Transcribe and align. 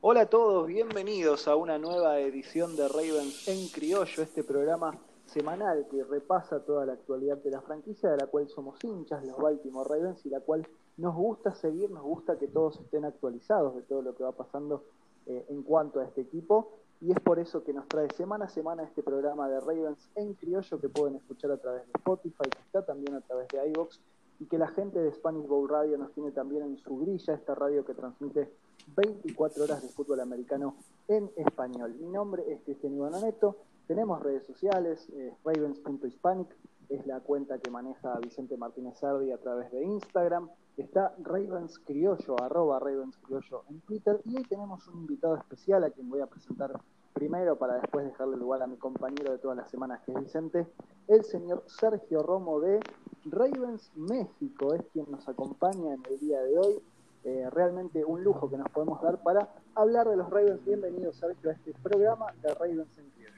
Hola 0.00 0.20
a 0.20 0.26
todos, 0.26 0.66
bienvenidos 0.68 1.48
a 1.48 1.56
una 1.56 1.78
nueva 1.78 2.20
edición 2.20 2.76
de 2.76 2.86
Ravens 2.86 3.48
en 3.48 3.66
Criollo, 3.68 4.22
este 4.22 4.44
programa 4.44 4.96
semanal 5.26 5.88
que 5.90 6.04
repasa 6.04 6.64
toda 6.64 6.86
la 6.86 6.92
actualidad 6.92 7.38
de 7.38 7.50
la 7.50 7.62
franquicia 7.62 8.10
de 8.10 8.18
la 8.18 8.26
cual 8.26 8.48
somos 8.48 8.78
hinchas, 8.84 9.24
los 9.24 9.36
Baltimore 9.38 9.88
Ravens, 9.88 10.24
y 10.26 10.28
la 10.28 10.40
cual 10.40 10.68
nos 10.98 11.16
gusta 11.16 11.54
seguir, 11.54 11.90
nos 11.90 12.04
gusta 12.04 12.38
que 12.38 12.46
todos 12.46 12.78
estén 12.78 13.04
actualizados 13.04 13.74
de 13.74 13.82
todo 13.82 14.02
lo 14.02 14.14
que 14.14 14.22
va 14.22 14.32
pasando 14.32 14.84
eh, 15.26 15.46
en 15.48 15.62
cuanto 15.62 15.98
a 15.98 16.04
este 16.04 16.20
equipo. 16.20 16.83
Y 17.04 17.12
es 17.12 17.20
por 17.20 17.38
eso 17.38 17.62
que 17.62 17.74
nos 17.74 17.86
trae 17.86 18.08
semana 18.16 18.46
a 18.46 18.48
semana 18.48 18.82
este 18.82 19.02
programa 19.02 19.46
de 19.46 19.60
Ravens 19.60 20.08
en 20.14 20.32
criollo 20.32 20.80
que 20.80 20.88
pueden 20.88 21.16
escuchar 21.16 21.50
a 21.50 21.58
través 21.58 21.82
de 21.82 21.92
Spotify, 21.98 22.48
que 22.48 22.62
está 22.62 22.82
también 22.82 23.14
a 23.14 23.20
través 23.20 23.46
de 23.48 23.68
iVoox, 23.68 23.98
y 24.40 24.46
que 24.46 24.56
la 24.56 24.68
gente 24.68 24.98
de 24.98 25.12
Spanish 25.12 25.46
Bowl 25.46 25.68
Radio 25.68 25.98
nos 25.98 26.12
tiene 26.12 26.30
también 26.30 26.62
en 26.62 26.78
su 26.78 26.96
grilla, 26.96 27.34
esta 27.34 27.54
radio 27.54 27.84
que 27.84 27.92
transmite 27.92 28.50
24 28.96 29.64
horas 29.64 29.82
de 29.82 29.88
fútbol 29.88 30.20
americano 30.20 30.76
en 31.08 31.30
español. 31.36 31.94
Mi 32.00 32.08
nombre 32.08 32.42
es 32.50 32.62
Cristian 32.62 32.94
Iván 32.94 33.14
Aneto, 33.14 33.58
tenemos 33.86 34.22
redes 34.22 34.46
sociales, 34.46 35.06
eh, 35.12 35.34
ravens.hispanic 35.44 36.56
es 36.88 37.06
la 37.06 37.20
cuenta 37.20 37.58
que 37.58 37.70
maneja 37.70 38.18
Vicente 38.18 38.56
Martínez 38.56 38.98
Sardi 38.98 39.30
a 39.30 39.38
través 39.38 39.70
de 39.72 39.84
Instagram, 39.84 40.48
está 40.78 41.14
Ravens 41.22 41.78
Criollo, 41.80 42.42
arroba 42.42 42.78
Ravens 42.78 43.18
Criollo 43.18 43.64
en 43.68 43.80
Twitter, 43.82 44.20
y 44.24 44.36
hoy 44.36 44.44
tenemos 44.44 44.88
un 44.88 45.00
invitado 45.00 45.36
especial 45.36 45.84
a 45.84 45.90
quien 45.90 46.08
voy 46.08 46.20
a 46.20 46.26
presentar 46.26 46.72
primero 47.14 47.56
para 47.56 47.76
después 47.80 48.04
dejarle 48.04 48.36
lugar 48.36 48.62
a 48.62 48.66
mi 48.66 48.76
compañero 48.76 49.32
de 49.32 49.38
todas 49.38 49.56
las 49.56 49.70
semanas, 49.70 50.00
que 50.04 50.12
es 50.12 50.20
Vicente, 50.20 50.66
el 51.08 51.24
señor 51.24 51.64
Sergio 51.66 52.22
Romo 52.22 52.60
de 52.60 52.80
Ravens 53.24 53.90
México, 53.94 54.74
es 54.74 54.82
quien 54.92 55.06
nos 55.10 55.26
acompaña 55.28 55.94
en 55.94 56.02
el 56.10 56.18
día 56.18 56.40
de 56.42 56.58
hoy. 56.58 56.82
Eh, 57.22 57.48
realmente 57.50 58.04
un 58.04 58.22
lujo 58.22 58.50
que 58.50 58.58
nos 58.58 58.68
podemos 58.68 59.00
dar 59.00 59.22
para 59.22 59.48
hablar 59.74 60.08
de 60.08 60.16
los 60.16 60.28
Ravens. 60.28 60.62
Bienvenido, 60.66 61.10
Sergio, 61.14 61.50
a 61.50 61.54
este 61.54 61.72
programa 61.82 62.26
de 62.42 62.52
Ravens 62.52 62.98
en 62.98 63.08
Criollo. 63.10 63.34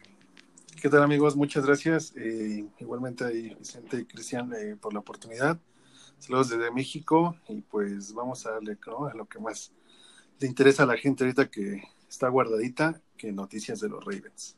¿Qué 0.82 0.88
tal 0.88 1.02
amigos? 1.04 1.36
Muchas 1.36 1.64
gracias. 1.64 2.12
Eh, 2.16 2.66
igualmente 2.80 3.24
Vicente 3.30 3.98
y 3.98 4.04
Cristian 4.06 4.52
eh, 4.54 4.76
por 4.80 4.92
la 4.92 5.00
oportunidad. 5.00 5.58
Saludos 6.18 6.48
desde 6.48 6.72
México 6.72 7.36
y 7.48 7.60
pues 7.60 8.12
vamos 8.12 8.44
a 8.46 8.52
darle 8.52 8.76
a 9.12 9.14
lo 9.14 9.26
que 9.26 9.38
más 9.38 9.72
le 10.40 10.48
interesa 10.48 10.82
a 10.82 10.86
la 10.86 10.96
gente 10.96 11.24
ahorita 11.24 11.50
que 11.50 11.82
está 12.08 12.28
guardadita, 12.28 13.00
que 13.16 13.32
noticias 13.32 13.80
de 13.80 13.88
los 13.88 14.04
Ravens. 14.04 14.56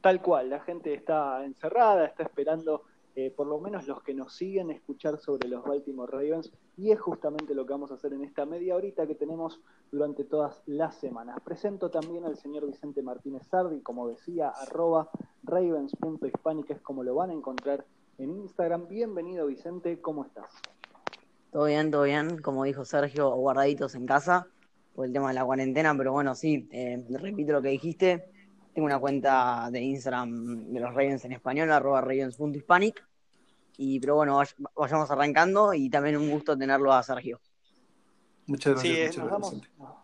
Tal 0.00 0.22
cual, 0.22 0.48
la 0.50 0.60
gente 0.60 0.94
está 0.94 1.44
encerrada, 1.44 2.06
está 2.06 2.22
esperando 2.22 2.84
eh, 3.16 3.32
por 3.36 3.48
lo 3.48 3.58
menos 3.58 3.88
los 3.88 4.02
que 4.02 4.14
nos 4.14 4.32
siguen 4.34 4.70
escuchar 4.70 5.18
sobre 5.18 5.48
los 5.48 5.64
Baltimore 5.64 6.10
Ravens 6.10 6.52
y 6.76 6.92
es 6.92 7.00
justamente 7.00 7.54
lo 7.54 7.66
que 7.66 7.72
vamos 7.72 7.90
a 7.90 7.94
hacer 7.94 8.12
en 8.12 8.24
esta 8.24 8.46
media 8.46 8.76
horita 8.76 9.06
que 9.06 9.16
tenemos 9.16 9.60
durante 9.90 10.24
todas 10.24 10.62
las 10.66 10.94
semanas. 10.94 11.38
Presento 11.44 11.90
también 11.90 12.24
al 12.24 12.36
señor 12.36 12.66
Vicente 12.66 13.02
Martínez 13.02 13.42
Sardi, 13.48 13.80
como 13.80 14.08
decía, 14.08 14.48
arroba 14.50 15.10
ravens.hispanic 15.42 16.70
es 16.70 16.80
como 16.80 17.02
lo 17.02 17.14
van 17.16 17.30
a 17.30 17.34
encontrar 17.34 17.84
en 18.18 18.30
Instagram. 18.30 18.86
Bienvenido 18.88 19.46
Vicente, 19.46 20.00
¿cómo 20.00 20.24
estás? 20.24 20.50
Todo 21.50 21.64
bien, 21.64 21.90
todo 21.90 22.04
bien, 22.04 22.38
como 22.38 22.62
dijo 22.62 22.84
Sergio, 22.84 23.34
guardaditos 23.34 23.96
en 23.96 24.06
casa 24.06 24.46
por 24.94 25.06
el 25.06 25.12
tema 25.12 25.28
de 25.28 25.34
la 25.34 25.44
cuarentena, 25.44 25.94
pero 25.96 26.12
bueno, 26.12 26.34
sí, 26.34 26.68
eh, 26.72 27.04
repito 27.10 27.52
lo 27.52 27.62
que 27.62 27.68
dijiste, 27.68 28.30
tengo 28.74 28.86
una 28.86 28.98
cuenta 28.98 29.68
de 29.70 29.80
Instagram 29.80 30.72
de 30.72 30.80
los 30.80 30.90
Ravens 30.90 31.24
en 31.24 31.32
español, 31.32 31.70
arroba 31.72 32.00
ravens.hispanic, 32.00 33.04
y 33.76 33.98
pero 34.00 34.16
bueno, 34.16 34.40
vayamos 34.76 35.10
arrancando 35.10 35.72
y 35.74 35.88
también 35.88 36.16
un 36.16 36.30
gusto 36.30 36.56
tenerlo 36.56 36.92
a 36.92 37.02
Sergio. 37.02 37.40
Muchas 38.46 38.74
gracias. 38.74 39.14
Sí, 39.14 39.20
nos, 39.20 39.30
damos, 39.30 39.54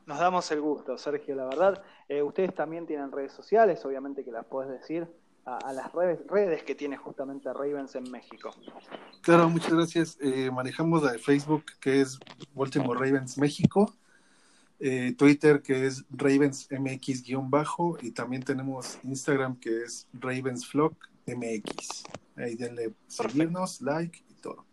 nos, 0.07 0.19
damos, 0.19 0.51
el 0.53 0.61
gusto, 0.61 0.97
Sergio, 0.97 1.35
la 1.35 1.47
verdad. 1.47 1.83
Eh, 2.09 2.23
ustedes 2.23 2.55
también 2.55 2.87
tienen 2.87 3.11
redes 3.11 3.33
sociales, 3.33 3.85
obviamente 3.85 4.25
que 4.25 4.31
las 4.31 4.47
puedes 4.47 4.71
decir 4.71 5.09
a, 5.45 5.73
las 5.73 5.93
redes, 5.93 6.21
redes, 6.27 6.63
que 6.63 6.75
tiene 6.75 6.97
justamente 6.97 7.53
Ravens 7.53 7.95
en 7.95 8.11
México. 8.11 8.51
Claro, 9.21 9.49
muchas 9.49 9.73
gracias. 9.73 10.19
Eh, 10.21 10.51
manejamos 10.51 11.03
la 11.03 11.13
de 11.13 11.19
Facebook, 11.19 11.65
que 11.81 12.01
es 12.01 12.19
Baltimore 12.55 12.99
Ravens 12.99 13.39
México. 13.39 13.93
Eh, 14.79 15.15
Twitter, 15.17 15.63
que 15.63 15.87
es 15.87 16.05
Ravens 16.11 16.69
MX-bajo. 16.71 17.99
Y 18.03 18.11
también 18.11 18.43
tenemos 18.43 18.99
Instagram, 19.03 19.59
que 19.59 19.83
es 19.83 20.07
Ravens 20.13 20.71
MX. 20.75 22.05
Ahí 22.37 22.55
denle 22.55 22.93
seguirnos, 23.07 23.81
like 23.81 24.23
y 24.29 24.35
todo. 24.35 24.65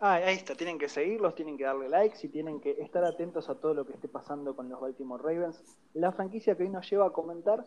Ah, 0.00 0.14
ahí 0.14 0.34
está, 0.34 0.54
tienen 0.54 0.78
que 0.78 0.88
seguirlos, 0.88 1.34
tienen 1.34 1.56
que 1.56 1.64
darle 1.64 1.88
likes 1.88 2.26
y 2.26 2.28
tienen 2.28 2.60
que 2.60 2.72
estar 2.80 3.04
atentos 3.04 3.48
a 3.48 3.54
todo 3.54 3.72
lo 3.72 3.86
que 3.86 3.92
esté 3.92 4.08
pasando 4.08 4.54
con 4.56 4.68
los 4.68 4.80
Baltimore 4.80 5.22
Ravens. 5.22 5.62
La 5.94 6.12
franquicia 6.12 6.56
que 6.56 6.64
hoy 6.64 6.70
nos 6.70 6.90
lleva 6.90 7.06
a 7.06 7.10
comentar 7.10 7.64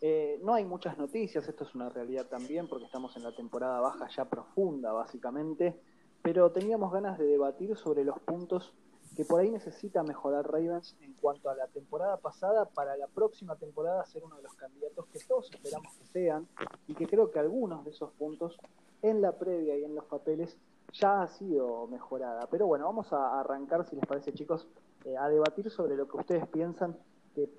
eh, 0.00 0.38
no 0.44 0.54
hay 0.54 0.64
muchas 0.64 0.96
noticias, 0.96 1.48
esto 1.48 1.64
es 1.64 1.74
una 1.74 1.88
realidad 1.88 2.26
también 2.26 2.68
porque 2.68 2.84
estamos 2.84 3.16
en 3.16 3.24
la 3.24 3.34
temporada 3.34 3.80
baja 3.80 4.08
ya 4.08 4.26
profunda 4.26 4.92
básicamente, 4.92 5.80
pero 6.22 6.52
teníamos 6.52 6.92
ganas 6.92 7.18
de 7.18 7.24
debatir 7.26 7.76
sobre 7.76 8.04
los 8.04 8.20
puntos 8.20 8.72
que 9.18 9.24
por 9.24 9.40
ahí 9.40 9.50
necesita 9.50 10.04
mejorar 10.04 10.48
Ravens 10.48 10.94
en 11.00 11.12
cuanto 11.14 11.50
a 11.50 11.56
la 11.56 11.66
temporada 11.66 12.18
pasada 12.18 12.66
para 12.66 12.96
la 12.96 13.08
próxima 13.08 13.56
temporada 13.56 14.06
ser 14.06 14.22
uno 14.22 14.36
de 14.36 14.44
los 14.44 14.54
candidatos 14.54 15.06
que 15.06 15.18
todos 15.26 15.50
esperamos 15.50 15.92
que 15.96 16.06
sean 16.06 16.46
y 16.86 16.94
que 16.94 17.04
creo 17.08 17.28
que 17.28 17.40
algunos 17.40 17.84
de 17.84 17.90
esos 17.90 18.12
puntos 18.12 18.56
en 19.02 19.20
la 19.20 19.32
previa 19.32 19.76
y 19.76 19.82
en 19.82 19.96
los 19.96 20.04
papeles 20.04 20.56
ya 20.92 21.22
ha 21.22 21.26
sido 21.26 21.88
mejorada. 21.88 22.46
Pero 22.48 22.68
bueno, 22.68 22.84
vamos 22.84 23.12
a 23.12 23.40
arrancar, 23.40 23.84
si 23.88 23.96
les 23.96 24.06
parece 24.06 24.32
chicos, 24.32 24.68
eh, 25.04 25.16
a 25.16 25.28
debatir 25.28 25.68
sobre 25.68 25.96
lo 25.96 26.06
que 26.06 26.18
ustedes 26.18 26.46
piensan 26.46 26.96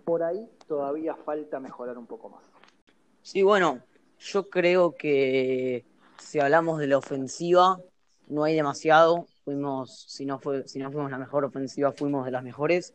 por 0.06 0.24
ahí 0.24 0.50
todavía 0.66 1.14
falta 1.14 1.60
mejorar 1.60 1.98
un 1.98 2.08
poco 2.08 2.30
más. 2.30 2.44
Sí, 3.22 3.44
bueno, 3.44 3.82
yo 4.18 4.50
creo 4.50 4.96
que 4.96 5.84
si 6.20 6.40
hablamos 6.40 6.80
de 6.80 6.88
la 6.88 6.98
ofensiva, 6.98 7.82
no 8.28 8.46
hay 8.46 8.56
demasiado. 8.56 9.26
Fuimos, 9.50 10.06
si 10.08 10.28
no, 10.28 10.40
fuimos 10.40 11.10
la 11.10 11.18
mejor 11.18 11.44
ofensiva, 11.44 11.92
fuimos 11.92 12.24
de 12.24 12.30
las 12.30 12.44
mejores. 12.44 12.94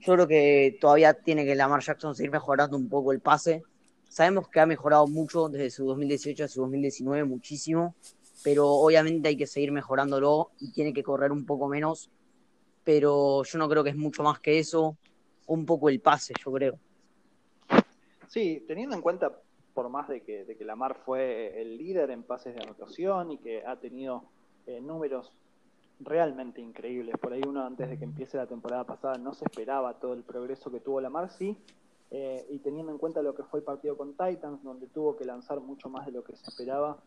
Yo 0.00 0.14
creo 0.14 0.26
que 0.26 0.76
todavía 0.80 1.14
tiene 1.14 1.44
que 1.44 1.54
Lamar 1.54 1.80
Jackson 1.80 2.16
seguir 2.16 2.32
mejorando 2.32 2.76
un 2.76 2.88
poco 2.88 3.12
el 3.12 3.20
pase. 3.20 3.62
Sabemos 4.08 4.48
que 4.48 4.58
ha 4.58 4.66
mejorado 4.66 5.06
mucho 5.06 5.48
desde 5.48 5.70
su 5.70 5.86
2018 5.86 6.42
a 6.42 6.48
su 6.48 6.62
2019, 6.62 7.22
muchísimo, 7.22 7.94
pero 8.42 8.68
obviamente 8.68 9.28
hay 9.28 9.36
que 9.36 9.46
seguir 9.46 9.70
mejorándolo 9.70 10.50
y 10.58 10.72
tiene 10.72 10.92
que 10.92 11.04
correr 11.04 11.30
un 11.30 11.46
poco 11.46 11.68
menos. 11.68 12.10
Pero 12.82 13.44
yo 13.44 13.58
no 13.60 13.68
creo 13.68 13.84
que 13.84 13.90
es 13.90 13.96
mucho 13.96 14.24
más 14.24 14.40
que 14.40 14.58
eso 14.58 14.96
un 15.46 15.64
poco 15.64 15.88
el 15.88 16.00
pase, 16.00 16.34
yo 16.44 16.50
creo. 16.50 16.78
Sí, 18.26 18.64
teniendo 18.66 18.96
en 18.96 19.02
cuenta, 19.02 19.40
por 19.72 19.88
más 19.88 20.08
de 20.08 20.22
que, 20.22 20.44
de 20.44 20.56
que 20.56 20.64
Lamar 20.64 20.96
fue 21.04 21.62
el 21.62 21.78
líder 21.78 22.10
en 22.10 22.24
pases 22.24 22.56
de 22.56 22.62
anotación 22.62 23.30
y 23.30 23.38
que 23.38 23.64
ha 23.64 23.76
tenido 23.76 24.24
eh, 24.66 24.80
números 24.80 25.32
realmente 26.04 26.60
increíbles. 26.60 27.16
Por 27.18 27.32
ahí 27.32 27.42
uno 27.46 27.64
antes 27.64 27.88
de 27.88 27.98
que 27.98 28.04
empiece 28.04 28.36
la 28.36 28.46
temporada 28.46 28.84
pasada 28.84 29.18
no 29.18 29.34
se 29.34 29.44
esperaba 29.44 29.98
todo 29.98 30.14
el 30.14 30.22
progreso 30.22 30.70
que 30.70 30.80
tuvo 30.80 31.00
Lamar, 31.00 31.30
sí. 31.30 31.56
Eh, 32.10 32.46
y 32.50 32.58
teniendo 32.58 32.92
en 32.92 32.98
cuenta 32.98 33.22
lo 33.22 33.34
que 33.34 33.42
fue 33.44 33.60
el 33.60 33.64
partido 33.64 33.96
con 33.96 34.10
Titans, 34.10 34.62
donde 34.62 34.86
tuvo 34.88 35.16
que 35.16 35.24
lanzar 35.24 35.60
mucho 35.60 35.88
más 35.88 36.04
de 36.04 36.12
lo 36.12 36.22
que 36.22 36.36
se 36.36 36.44
esperaba, 36.44 36.98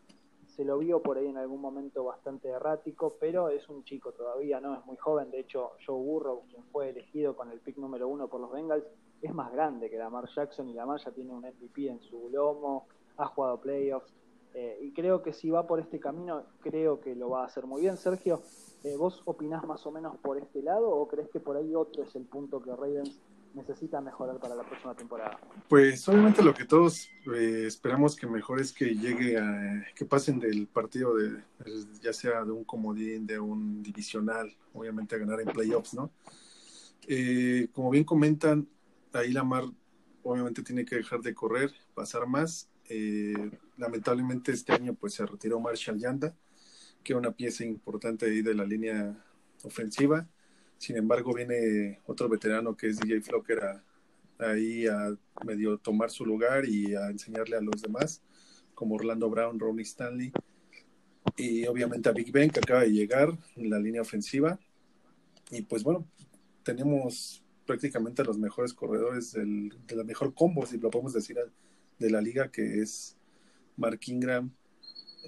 se 0.46 0.64
lo 0.64 0.78
vio 0.78 1.00
por 1.00 1.18
ahí 1.18 1.26
en 1.26 1.36
algún 1.36 1.60
momento 1.60 2.02
bastante 2.04 2.48
errático, 2.48 3.16
pero 3.20 3.48
es 3.48 3.68
un 3.68 3.84
chico 3.84 4.12
todavía, 4.12 4.60
¿no? 4.60 4.74
Es 4.74 4.84
muy 4.86 4.96
joven, 4.96 5.30
de 5.30 5.40
hecho 5.40 5.72
Joe 5.86 6.02
Burrow, 6.02 6.42
quien 6.48 6.64
fue 6.72 6.88
elegido 6.88 7.36
con 7.36 7.50
el 7.50 7.60
pick 7.60 7.76
número 7.76 8.08
uno 8.08 8.26
por 8.26 8.40
los 8.40 8.50
Bengals, 8.50 8.84
es 9.22 9.32
más 9.32 9.52
grande 9.52 9.90
que 9.90 9.96
Lamar 9.96 10.28
Jackson 10.34 10.68
y 10.68 10.72
Lamar 10.72 10.98
ya 11.04 11.10
tiene 11.12 11.30
un 11.32 11.40
MVP 11.40 11.88
en 11.88 12.00
su 12.00 12.28
lomo, 12.30 12.86
ha 13.18 13.26
jugado 13.26 13.60
playoffs, 13.60 14.12
eh, 14.58 14.78
y 14.80 14.92
creo 14.92 15.22
que 15.22 15.34
si 15.34 15.50
va 15.50 15.66
por 15.66 15.80
este 15.80 16.00
camino, 16.00 16.42
creo 16.60 16.98
que 16.98 17.14
lo 17.14 17.28
va 17.28 17.42
a 17.42 17.44
hacer 17.44 17.66
muy 17.66 17.82
bien. 17.82 17.98
Sergio, 17.98 18.40
eh, 18.84 18.96
¿vos 18.96 19.22
opinás 19.24 19.64
más 19.64 19.84
o 19.86 19.90
menos 19.90 20.16
por 20.18 20.38
este 20.38 20.62
lado 20.62 20.88
o 20.88 21.08
crees 21.08 21.28
que 21.30 21.40
por 21.40 21.56
ahí 21.56 21.74
otro 21.74 22.02
es 22.02 22.14
el 22.16 22.24
punto 22.24 22.60
que 22.62 22.70
Ravens 22.70 23.20
necesita 23.54 24.00
mejorar 24.00 24.38
para 24.38 24.54
la 24.54 24.62
próxima 24.62 24.94
temporada? 24.94 25.40
Pues 25.68 26.06
obviamente 26.08 26.42
lo 26.42 26.54
que 26.54 26.66
todos 26.66 27.08
eh, 27.34 27.64
esperamos 27.66 28.14
que 28.14 28.26
mejor 28.26 28.60
es 28.60 28.72
que 28.72 28.94
llegue 28.94 29.38
a 29.38 29.84
que 29.94 30.04
pasen 30.04 30.38
del 30.38 30.66
partido 30.68 31.16
de 31.16 31.42
ya 32.00 32.12
sea 32.12 32.44
de 32.44 32.52
un 32.52 32.64
comodín, 32.64 33.26
de 33.26 33.38
un 33.38 33.82
divisional, 33.82 34.54
obviamente 34.74 35.16
a 35.16 35.18
ganar 35.18 35.40
en 35.40 35.48
playoffs, 35.48 35.94
¿no? 35.94 36.10
Eh, 37.08 37.68
como 37.72 37.90
bien 37.90 38.04
comentan, 38.04 38.68
ahí 39.12 39.32
Lamar 39.32 39.64
obviamente 40.22 40.62
tiene 40.62 40.84
que 40.84 40.96
dejar 40.96 41.20
de 41.20 41.34
correr, 41.34 41.72
pasar 41.94 42.26
más. 42.26 42.68
Eh, 42.88 43.50
lamentablemente 43.76 44.52
este 44.52 44.72
año 44.72 44.94
pues 44.94 45.14
se 45.14 45.26
retiró 45.26 45.58
Marshall 45.60 45.98
Yanda, 45.98 46.34
que 47.06 47.14
una 47.14 47.30
pieza 47.30 47.64
importante 47.64 48.26
ahí 48.26 48.42
de 48.42 48.54
la 48.54 48.64
línea 48.64 49.16
ofensiva 49.62 50.28
sin 50.78 50.96
embargo, 50.96 51.32
viene 51.34 52.00
otro 52.06 52.28
veterano 52.28 52.76
que 52.76 52.88
es 52.88 52.98
DJ 52.98 53.20
Flocker 53.22 53.80
ahí 54.38 54.86
a 54.86 55.16
medio 55.44 55.78
tomar 55.78 56.10
su 56.10 56.26
lugar 56.26 56.66
y 56.66 56.94
a 56.94 57.08
enseñarle 57.08 57.56
a 57.56 57.60
los 57.62 57.80
demás, 57.80 58.22
como 58.74 58.96
Orlando 58.96 59.30
Brown, 59.30 59.58
Ronnie 59.58 59.84
Stanley. 59.84 60.32
y 61.36 61.66
obviamente 61.66 62.08
a 62.08 62.12
Big 62.12 62.30
Ben 62.30 62.50
que 62.50 62.60
acaba 62.60 62.82
de 62.82 62.92
llegar 62.92 63.36
en 63.56 63.70
la 63.70 63.78
línea 63.78 64.02
ofensiva. 64.02 64.58
Y 65.50 65.62
pues 65.62 65.82
bueno, 65.82 66.06
tenemos 66.62 67.42
prácticamente 67.66 68.24
los 68.24 68.38
mejores 68.38 68.74
corredores 68.74 69.32
del, 69.32 69.74
de 69.86 69.96
la 69.96 70.04
mejor 70.04 70.34
combo, 70.34 70.66
si 70.66 70.78
lo 70.78 70.90
podemos 70.90 71.12
decir, 71.14 71.36
de 71.98 72.10
la 72.10 72.20
liga, 72.20 72.50
que 72.50 72.80
es 72.82 73.16
Mark 73.76 74.00
Ingram, 74.06 74.52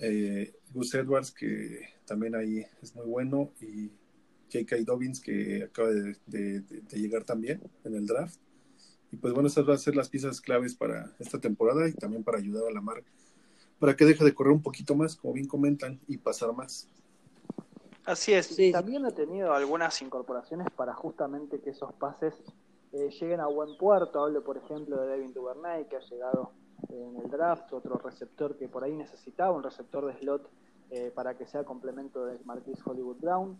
eh, 0.02 0.54
Gus 0.72 0.94
Edwards, 0.94 1.30
que 1.30 1.88
también 2.04 2.34
ahí 2.34 2.64
es 2.82 2.94
muy 2.94 3.06
bueno, 3.06 3.50
y 3.60 3.90
J.K. 4.52 4.76
Dobbins, 4.84 5.20
que 5.20 5.64
acaba 5.64 5.88
de, 5.90 6.16
de, 6.26 6.82
llegar 6.92 7.24
también 7.24 7.60
en 7.84 7.94
el 7.94 8.06
draft. 8.06 8.40
Y 9.10 9.16
pues 9.16 9.32
bueno, 9.32 9.48
esas 9.48 9.64
van 9.66 9.76
a 9.76 9.78
ser 9.78 9.96
las 9.96 10.08
piezas 10.08 10.40
claves 10.40 10.74
para 10.74 11.14
esta 11.18 11.38
temporada 11.40 11.88
y 11.88 11.92
también 11.92 12.24
para 12.24 12.38
ayudar 12.38 12.68
a 12.68 12.72
la 12.72 12.80
marca 12.80 13.08
para 13.78 13.94
que 13.94 14.04
deje 14.04 14.24
de 14.24 14.34
correr 14.34 14.52
un 14.52 14.62
poquito 14.62 14.94
más, 14.94 15.16
como 15.16 15.34
bien 15.34 15.46
comentan, 15.46 16.00
y 16.08 16.18
pasar 16.18 16.52
más. 16.52 16.88
Así 18.04 18.32
es, 18.32 18.46
sí. 18.46 18.72
también 18.72 19.04
ha 19.04 19.10
tenido 19.10 19.52
algunas 19.52 20.00
incorporaciones 20.00 20.68
para 20.74 20.94
justamente 20.94 21.60
que 21.60 21.70
esos 21.70 21.92
pases 21.94 22.34
eh, 22.92 23.10
lleguen 23.20 23.40
a 23.40 23.46
buen 23.46 23.76
puerto. 23.76 24.24
Hablo, 24.24 24.42
por 24.42 24.56
ejemplo, 24.56 25.00
de 25.00 25.08
Devin 25.08 25.32
Duvernay, 25.34 25.86
que 25.88 25.96
ha 25.96 26.00
llegado 26.00 26.52
en 26.88 27.16
el 27.16 27.30
draft, 27.30 27.72
otro 27.72 27.96
receptor 27.96 28.56
que 28.56 28.68
por 28.68 28.84
ahí 28.84 28.96
necesitaba, 28.96 29.52
un 29.52 29.62
receptor 29.62 30.06
de 30.06 30.18
slot 30.18 30.48
eh, 30.90 31.10
para 31.14 31.36
que 31.36 31.46
sea 31.46 31.64
complemento 31.64 32.24
de 32.24 32.38
Marquis 32.44 32.84
Hollywood 32.86 33.18
Brown. 33.18 33.58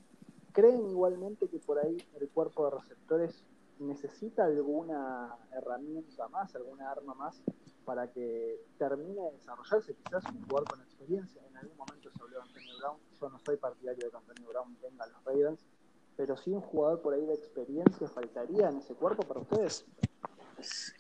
¿Creen 0.53 0.88
igualmente 0.88 1.49
que 1.49 1.59
por 1.59 1.79
ahí 1.79 1.97
el 2.20 2.29
cuerpo 2.31 2.65
de 2.65 2.79
receptores 2.79 3.44
necesita 3.79 4.44
alguna 4.44 5.37
herramienta 5.53 6.29
más, 6.29 6.55
alguna 6.55 6.91
arma 6.91 7.15
más 7.15 7.41
para 7.85 8.11
que 8.11 8.61
termine 8.76 9.23
de 9.23 9.32
desarrollarse 9.32 9.94
quizás 9.94 10.25
un 10.26 10.43
jugador 10.43 10.69
con 10.69 10.81
experiencia. 10.82 11.41
En 11.49 11.56
algún 11.56 11.76
momento 11.76 12.11
se 12.11 12.23
habló 12.23 12.37
de 12.37 12.43
Antonio 12.43 12.79
Brown, 12.79 12.97
yo 13.21 13.29
no 13.31 13.38
soy 13.38 13.56
partidario 13.56 14.05
de 14.05 14.11
que 14.11 14.17
Antonio 14.17 14.49
Brown 14.49 14.76
tenga 14.76 15.06
los 15.06 15.25
Ravens, 15.25 15.64
pero 16.17 16.37
sí 16.37 16.50
un 16.50 16.61
jugador 16.61 17.00
por 17.00 17.14
ahí 17.14 17.25
de 17.25 17.35
experiencia 17.35 18.09
faltaría 18.09 18.69
en 18.69 18.79
ese 18.79 18.94
cuerpo 18.94 19.23
para 19.23 19.41
ustedes. 19.41 19.87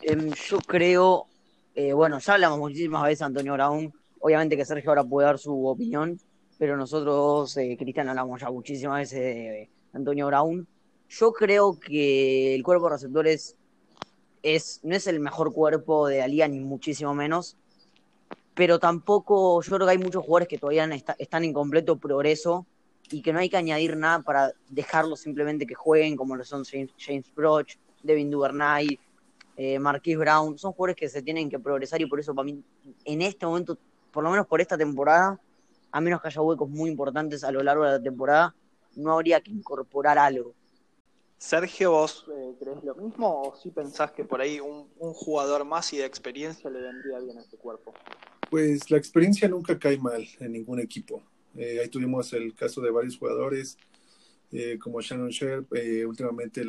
Em, 0.02 0.30
yo 0.32 0.58
creo, 0.60 1.26
eh, 1.74 1.92
bueno, 1.92 2.18
ya 2.18 2.34
hablamos 2.34 2.58
muchísimas 2.58 3.04
veces 3.04 3.22
Antonio 3.22 3.54
Brown, 3.54 3.92
obviamente 4.20 4.56
que 4.56 4.64
Sergio 4.64 4.90
ahora 4.90 5.04
puede 5.04 5.26
dar 5.26 5.38
su 5.38 5.66
opinión, 5.66 6.18
pero 6.58 6.76
nosotros, 6.76 7.56
eh, 7.56 7.76
Cristian, 7.78 8.08
hablamos 8.08 8.40
ya 8.40 8.50
muchísimas 8.50 9.00
veces 9.00 9.20
de 9.20 9.70
Antonio 9.92 10.26
Brown. 10.26 10.66
Yo 11.08 11.32
creo 11.32 11.78
que 11.78 12.54
el 12.54 12.62
cuerpo 12.62 12.86
de 12.86 12.96
receptores 12.96 13.56
es, 14.42 14.80
no 14.82 14.94
es 14.94 15.06
el 15.06 15.20
mejor 15.20 15.52
cuerpo 15.52 16.08
de 16.08 16.26
la 16.26 16.48
ni 16.48 16.60
muchísimo 16.60 17.14
menos, 17.14 17.56
pero 18.54 18.78
tampoco, 18.78 19.62
yo 19.62 19.76
creo 19.76 19.86
que 19.86 19.92
hay 19.92 19.98
muchos 19.98 20.24
jugadores 20.24 20.48
que 20.48 20.58
todavía 20.58 20.88
están 21.18 21.44
en 21.44 21.52
completo 21.52 21.96
progreso 21.96 22.66
y 23.10 23.22
que 23.22 23.32
no 23.32 23.38
hay 23.38 23.48
que 23.48 23.56
añadir 23.56 23.96
nada 23.96 24.20
para 24.20 24.52
dejarlos 24.68 25.20
simplemente 25.20 25.66
que 25.66 25.74
jueguen, 25.74 26.16
como 26.16 26.36
lo 26.36 26.44
son 26.44 26.64
James, 26.64 27.32
Broch, 27.34 27.76
Devin 28.02 28.30
Duvernay, 28.30 28.98
eh, 29.60 29.76
Marquis 29.80 30.16
Brown, 30.16 30.56
son 30.56 30.72
jugadores 30.72 30.94
que 30.94 31.08
se 31.08 31.20
tienen 31.20 31.50
que 31.50 31.58
progresar 31.58 32.00
y 32.00 32.06
por 32.06 32.20
eso 32.20 32.32
para 32.32 32.46
mí, 32.46 32.62
en 33.04 33.22
este 33.22 33.44
momento, 33.44 33.76
por 34.12 34.22
lo 34.22 34.30
menos 34.30 34.46
por 34.46 34.60
esta 34.60 34.78
temporada, 34.78 35.40
a 35.90 36.00
menos 36.00 36.22
que 36.22 36.28
haya 36.28 36.40
huecos 36.40 36.70
muy 36.70 36.88
importantes 36.88 37.42
a 37.42 37.50
lo 37.50 37.60
largo 37.64 37.84
de 37.84 37.90
la 37.90 38.00
temporada, 38.00 38.54
no 38.94 39.12
habría 39.12 39.40
que 39.40 39.50
incorporar 39.50 40.16
algo. 40.16 40.54
Sergio, 41.38 41.90
¿vos 41.90 42.24
eh, 42.32 42.54
crees 42.60 42.84
lo 42.84 42.94
mismo 42.94 43.42
o 43.42 43.56
sí 43.56 43.70
pensás 43.70 44.12
que 44.12 44.22
por 44.22 44.40
ahí 44.40 44.60
un, 44.60 44.86
jugador 44.96 45.64
más 45.64 45.92
y 45.92 45.96
de 45.96 46.04
experiencia 46.04 46.70
le 46.70 46.80
vendría 46.80 47.18
bien 47.18 47.36
a 47.38 47.40
este 47.40 47.56
cuerpo? 47.56 47.92
Pues 48.48 48.88
la 48.92 48.96
experiencia 48.96 49.48
nunca 49.48 49.76
cae 49.76 49.98
mal 49.98 50.24
en 50.38 50.52
ningún 50.52 50.78
equipo. 50.78 51.20
Eh, 51.56 51.80
ahí 51.82 51.88
tuvimos 51.88 52.32
el 52.32 52.54
caso 52.54 52.80
de 52.80 52.92
varios 52.92 53.18
jugadores, 53.18 53.76
eh, 54.52 54.78
como 54.80 55.00
Shannon 55.00 55.30
Sharp, 55.30 55.66
últimamente 56.06 56.62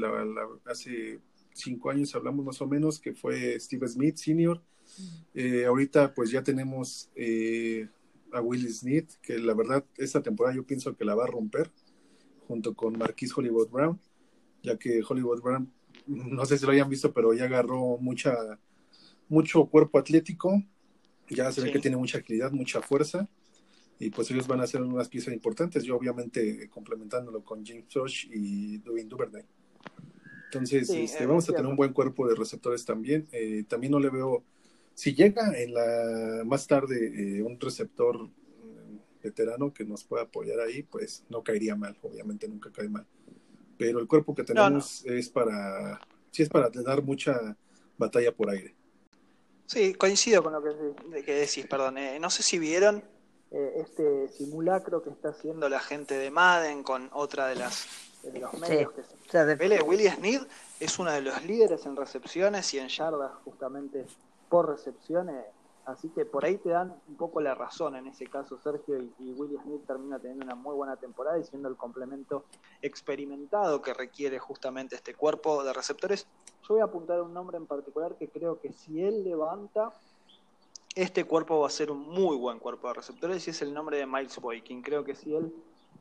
hace 0.66 1.20
cinco 1.60 1.90
años 1.90 2.16
hablamos 2.16 2.46
más 2.46 2.62
o 2.62 2.68
menos, 2.68 3.00
que 3.00 3.14
fue 3.14 3.60
Steve 3.60 3.88
Smith 3.88 4.18
Sr. 4.18 4.62
ahorita 5.68 6.14
pues 6.14 6.32
ya 6.32 6.44
tenemos 6.44 7.10
a 8.32 8.42
Willie 8.42 8.72
Smith, 8.72 9.12
que 9.22 9.38
la 9.38 9.54
verdad 9.54 9.84
esta 9.98 10.22
temporada 10.22 10.56
yo 10.56 10.64
pienso 10.64 10.96
que 10.96 11.06
la 11.06 11.16
va 11.16 11.24
a 11.24 11.28
romper, 11.28 11.72
junto 12.48 12.74
con 12.74 12.98
Marquis 12.98 13.36
Hollywood 13.38 13.70
Brown 13.70 14.00
ya 14.64 14.78
que 14.78 15.02
Hollywood 15.08 15.42
Brown, 15.42 15.72
no 16.08 16.46
sé 16.46 16.58
si 16.58 16.66
lo 16.66 16.72
hayan 16.72 16.90
visto, 16.90 17.14
pero 17.14 17.34
ya 17.34 17.46
agarró 17.46 17.98
mucha, 18.00 18.34
mucho 19.28 19.66
cuerpo 19.66 20.00
atlético, 20.00 20.64
ya 21.30 21.52
se 21.52 21.62
ve 21.62 21.72
que 21.72 21.80
tiene 21.80 21.98
mucha 21.98 22.18
agilidad, 22.20 22.52
mucha 22.52 22.82
fuerza, 22.82 23.30
y 24.00 24.10
pues 24.10 24.32
ellos 24.32 24.48
van 24.48 24.62
a 24.62 24.68
ser 24.68 24.82
unas 24.82 25.10
piezas 25.10 25.34
importantes, 25.34 25.84
yo 25.84 25.96
obviamente 25.96 26.70
complementándolo 26.70 27.44
con 27.44 27.66
James 27.66 27.86
Josh 27.94 28.28
y 28.32 28.78
Dwayne 28.80 29.10
Duvernay. 29.10 29.44
Entonces, 30.52 30.90
este, 30.90 31.26
vamos 31.26 31.48
a 31.50 31.54
tener 31.54 31.68
un 31.68 31.76
buen 31.76 31.94
cuerpo 31.94 32.28
de 32.28 32.36
receptores 32.36 32.86
también. 32.86 33.28
Eh, 33.32 33.64
también 33.68 33.92
no 33.92 34.00
le 34.00 34.10
veo, 34.10 34.44
si 34.94 35.14
llega 35.14 35.58
en 35.58 35.74
la 35.74 36.44
más 36.46 36.66
tarde 36.68 37.38
eh, 37.38 37.42
un 37.44 37.60
receptor 37.60 38.18
mm, 38.18 39.22
veterano 39.24 39.74
que 39.74 39.86
nos 39.86 40.04
pueda 40.04 40.24
apoyar 40.24 40.60
ahí, 40.60 40.84
pues 40.84 41.24
no 41.30 41.44
caería 41.44 41.76
mal, 41.76 41.98
obviamente 42.02 42.48
nunca 42.48 42.72
cae 42.72 42.90
mal 42.90 43.06
pero 43.80 44.00
el 44.00 44.08
cuerpo 44.08 44.36
que 44.36 44.44
tenemos 44.44 45.06
es 45.06 45.30
para, 45.30 46.02
sí 46.32 46.44
es 46.44 46.50
para 46.50 46.70
dar 46.70 47.02
mucha 47.02 47.56
batalla 47.98 48.34
por 48.34 48.50
aire. 48.50 48.76
Sí, 49.66 49.94
coincido 49.94 50.44
con 50.44 50.52
lo 50.52 50.62
que, 50.62 51.24
que 51.24 51.34
decís, 51.34 51.66
perdón. 51.66 51.98
Eh, 51.98 52.20
no 52.20 52.30
sé 52.30 52.44
si 52.44 52.60
vieron 52.60 53.02
eh, 53.52 53.74
este 53.78 54.28
simulacro 54.34 55.02
que 55.02 55.12
está 55.12 55.30
haciendo 55.30 55.70
la 55.70 55.80
gente 55.80 56.16
de 56.16 56.30
Madden 56.30 56.84
con 56.84 57.10
otra 57.14 57.48
de 57.48 57.56
las 57.56 57.88
de 58.24 58.40
los 58.40 58.54
medios 58.60 58.92
que 58.92 59.04
se 59.04 59.82
Willie 59.84 60.12
Smith 60.12 60.42
es 60.80 61.00
uno 61.00 61.12
de 61.12 61.22
los 61.22 61.44
líderes 61.46 61.86
en 61.86 61.96
recepciones 61.96 62.74
y 62.74 62.80
en 62.80 62.88
yardas 62.90 63.32
justamente 63.44 64.06
por 64.50 64.70
recepciones 64.70 65.46
Así 65.90 66.08
que 66.10 66.24
por 66.24 66.46
ahí 66.46 66.58
te 66.58 66.70
dan 66.70 66.94
un 67.08 67.16
poco 67.16 67.42
la 67.42 67.56
razón 67.56 67.96
en 67.96 68.06
ese 68.06 68.28
caso, 68.28 68.60
Sergio, 68.64 69.02
y, 69.02 69.12
y 69.18 69.34
Willie 69.34 69.58
Smith 69.64 69.82
termina 69.88 70.20
teniendo 70.20 70.46
una 70.46 70.54
muy 70.54 70.76
buena 70.76 70.98
temporada 70.98 71.40
y 71.40 71.44
siendo 71.44 71.68
el 71.68 71.78
complemento 71.78 72.46
experimentado 72.84 73.82
que 73.82 73.96
requiere 73.96 74.38
justamente 74.38 74.96
este 74.96 75.16
cuerpo 75.16 75.64
de 75.64 75.74
receptores. 75.74 76.28
Yo 76.68 76.76
voy 76.76 76.82
a 76.82 76.84
apuntar 76.84 77.18
a 77.18 77.24
un 77.24 77.34
nombre 77.34 77.58
en 77.58 77.66
particular 77.66 78.16
que 78.18 78.28
creo 78.28 78.60
que 78.60 78.72
si 78.72 79.02
él 79.02 79.24
levanta, 79.24 79.92
este 80.94 81.24
cuerpo 81.24 81.62
va 81.62 81.68
a 81.68 81.72
ser 81.72 81.90
un 81.90 82.08
muy 82.08 82.38
buen 82.38 82.60
cuerpo 82.60 82.88
de 82.90 82.94
receptores 82.94 83.48
y 83.48 83.50
es 83.50 83.62
el 83.64 83.74
nombre 83.74 83.98
de 83.98 84.06
Miles 84.06 84.40
Boykin. 84.40 84.84
Creo 84.84 85.04
que 85.04 85.16
si 85.16 85.34
él 85.34 85.52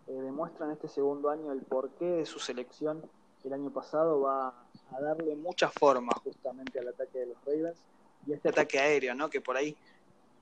eh, 0.08 0.12
demuestra 0.12 0.66
en 0.66 0.72
este 0.72 0.88
segundo 0.88 1.30
año 1.30 1.52
el 1.52 1.60
porqué 1.62 2.04
de 2.04 2.26
su 2.26 2.38
selección 2.38 3.02
el 3.44 3.52
año 3.52 3.70
pasado, 3.70 4.20
va 4.20 4.48
a 4.92 5.00
darle 5.00 5.34
mucha 5.36 5.68
forma 5.70 6.12
justamente 6.22 6.78
al 6.78 6.88
ataque 6.88 7.18
de 7.18 7.26
los 7.26 7.36
Ravens 7.44 7.78
y 8.26 8.32
este 8.32 8.48
ataque 8.48 8.78
aéreo, 8.78 9.14
¿no? 9.14 9.30
Que 9.30 9.40
por 9.40 9.56
ahí 9.56 9.76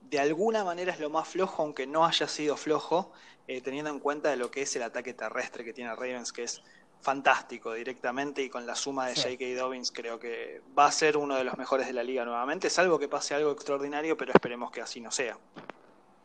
de 0.09 0.19
alguna 0.19 0.63
manera 0.63 0.93
es 0.93 0.99
lo 0.99 1.09
más 1.09 1.27
flojo, 1.27 1.63
aunque 1.63 1.85
no 1.85 2.05
haya 2.05 2.27
sido 2.27 2.55
flojo, 2.57 3.11
eh, 3.47 3.61
teniendo 3.61 3.89
en 3.89 3.99
cuenta 3.99 4.29
de 4.29 4.37
lo 4.37 4.51
que 4.51 4.61
es 4.61 4.75
el 4.75 4.83
ataque 4.83 5.13
terrestre 5.13 5.63
que 5.63 5.73
tiene 5.73 5.93
Ravens, 5.95 6.31
que 6.31 6.43
es 6.43 6.61
fantástico 7.01 7.73
directamente 7.73 8.41
y 8.41 8.49
con 8.49 8.65
la 8.65 8.75
suma 8.75 9.07
de 9.07 9.15
J.K. 9.15 9.61
Dobbins 9.61 9.91
creo 9.91 10.19
que 10.19 10.61
va 10.77 10.87
a 10.87 10.91
ser 10.91 11.15
uno 11.15 11.35
de 11.35 11.43
los 11.43 11.57
mejores 11.57 11.87
de 11.87 11.93
la 11.93 12.03
liga 12.03 12.25
nuevamente, 12.25 12.69
salvo 12.69 12.97
que 12.97 13.07
pase 13.07 13.35
algo 13.35 13.51
extraordinario, 13.51 14.17
pero 14.17 14.33
esperemos 14.33 14.71
que 14.71 14.81
así 14.81 14.99
no 14.99 15.11
sea. 15.11 15.37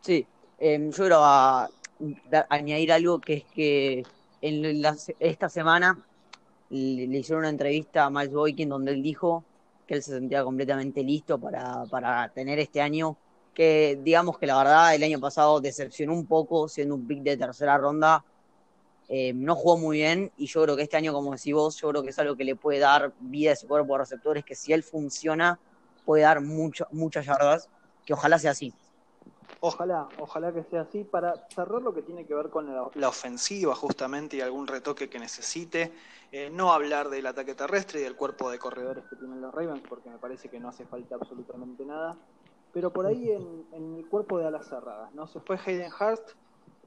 Sí, 0.01 0.25
em, 0.57 0.91
yo 0.91 1.05
añadir 2.49 2.91
algo 2.91 3.19
que 3.19 3.33
es 3.33 3.43
que 3.45 4.05
en 4.41 4.83
esta 5.19 5.49
semana 5.49 5.97
le, 6.69 7.17
hicieron 7.17 7.41
una 7.41 7.49
entrevista 7.49 8.05
a 8.05 8.09
Miles 8.09 8.33
Boykin 8.33 8.69
donde 8.69 8.91
él 8.91 9.01
dijo 9.01 9.43
que 9.87 9.95
él 9.95 10.03
se 10.03 10.11
sentía 10.11 10.43
completamente 10.43 11.03
listo 11.03 11.39
para, 11.39 11.85
para 11.85 12.29
tener 12.29 12.59
este 12.59 12.81
año, 12.81 13.17
que 13.53 13.99
digamos 14.01 14.37
que 14.37 14.47
la 14.47 14.57
verdad 14.57 14.95
el 14.95 15.03
año 15.03 15.19
pasado 15.19 15.61
decepcionó 15.61 16.13
un 16.13 16.25
poco 16.25 16.67
siendo 16.67 16.95
un 16.95 17.07
pick 17.07 17.21
de 17.21 17.37
tercera 17.37 17.77
ronda, 17.77 18.23
eh, 19.09 19.33
no 19.33 19.55
jugó 19.55 19.77
muy 19.77 19.97
bien 19.97 20.31
y 20.37 20.47
yo 20.47 20.63
creo 20.63 20.75
que 20.75 20.83
este 20.83 20.97
año, 20.97 21.13
como 21.13 21.31
decís 21.31 21.53
vos, 21.53 21.79
yo 21.79 21.89
creo 21.89 22.03
que 22.03 22.09
es 22.09 22.19
algo 22.19 22.35
que 22.35 22.45
le 22.45 22.55
puede 22.55 22.79
dar 22.79 23.13
vida 23.19 23.51
a 23.51 23.53
ese 23.53 23.67
cuerpo 23.67 23.93
de 23.93 23.99
receptores, 23.99 24.43
que 24.43 24.55
si 24.55 24.73
él 24.73 24.83
funciona 24.83 25.59
puede 26.05 26.23
dar 26.23 26.41
mucho, 26.41 26.87
muchas 26.91 27.25
yardas, 27.25 27.69
que 28.05 28.13
ojalá 28.13 28.39
sea 28.39 28.51
así. 28.51 28.73
Ojalá, 29.65 30.09
ojalá 30.19 30.51
que 30.51 30.61
sea 30.65 30.81
así. 30.81 31.05
Para 31.05 31.47
cerrar 31.47 31.81
lo 31.81 31.93
que 31.93 32.01
tiene 32.01 32.25
que 32.25 32.35
ver 32.35 32.49
con 32.49 32.67
la, 32.67 33.07
ofensiva 33.07 33.73
justamente 33.73 34.35
y 34.35 34.41
algún 34.41 34.67
retoque 34.67 35.09
que 35.09 35.17
necesite, 35.19 35.93
eh, 36.33 36.49
no 36.51 36.73
hablar 36.73 37.07
del 37.07 37.25
ataque 37.27 37.55
terrestre 37.55 38.01
y 38.01 38.03
del 38.03 38.17
cuerpo 38.17 38.51
de 38.51 38.59
corredores 38.59 39.05
que 39.05 39.15
tienen 39.15 39.39
los 39.39 39.53
Ravens, 39.55 39.81
porque 39.87 40.09
me 40.09 40.17
parece 40.17 40.49
que 40.49 40.59
no 40.59 40.67
hace 40.67 40.85
falta 40.85 41.15
absolutamente 41.15 41.85
nada. 41.85 42.17
Pero 42.73 42.91
por 42.91 43.05
ahí 43.05 43.31
en, 43.31 43.95
el 43.95 44.05
cuerpo 44.09 44.37
de 44.37 44.47
alas 44.47 44.67
cerradas, 44.67 45.13
¿no? 45.13 45.27
Se 45.27 45.39
fue 45.39 45.57
Hayden 45.65 45.93
Hurst, 45.93 46.31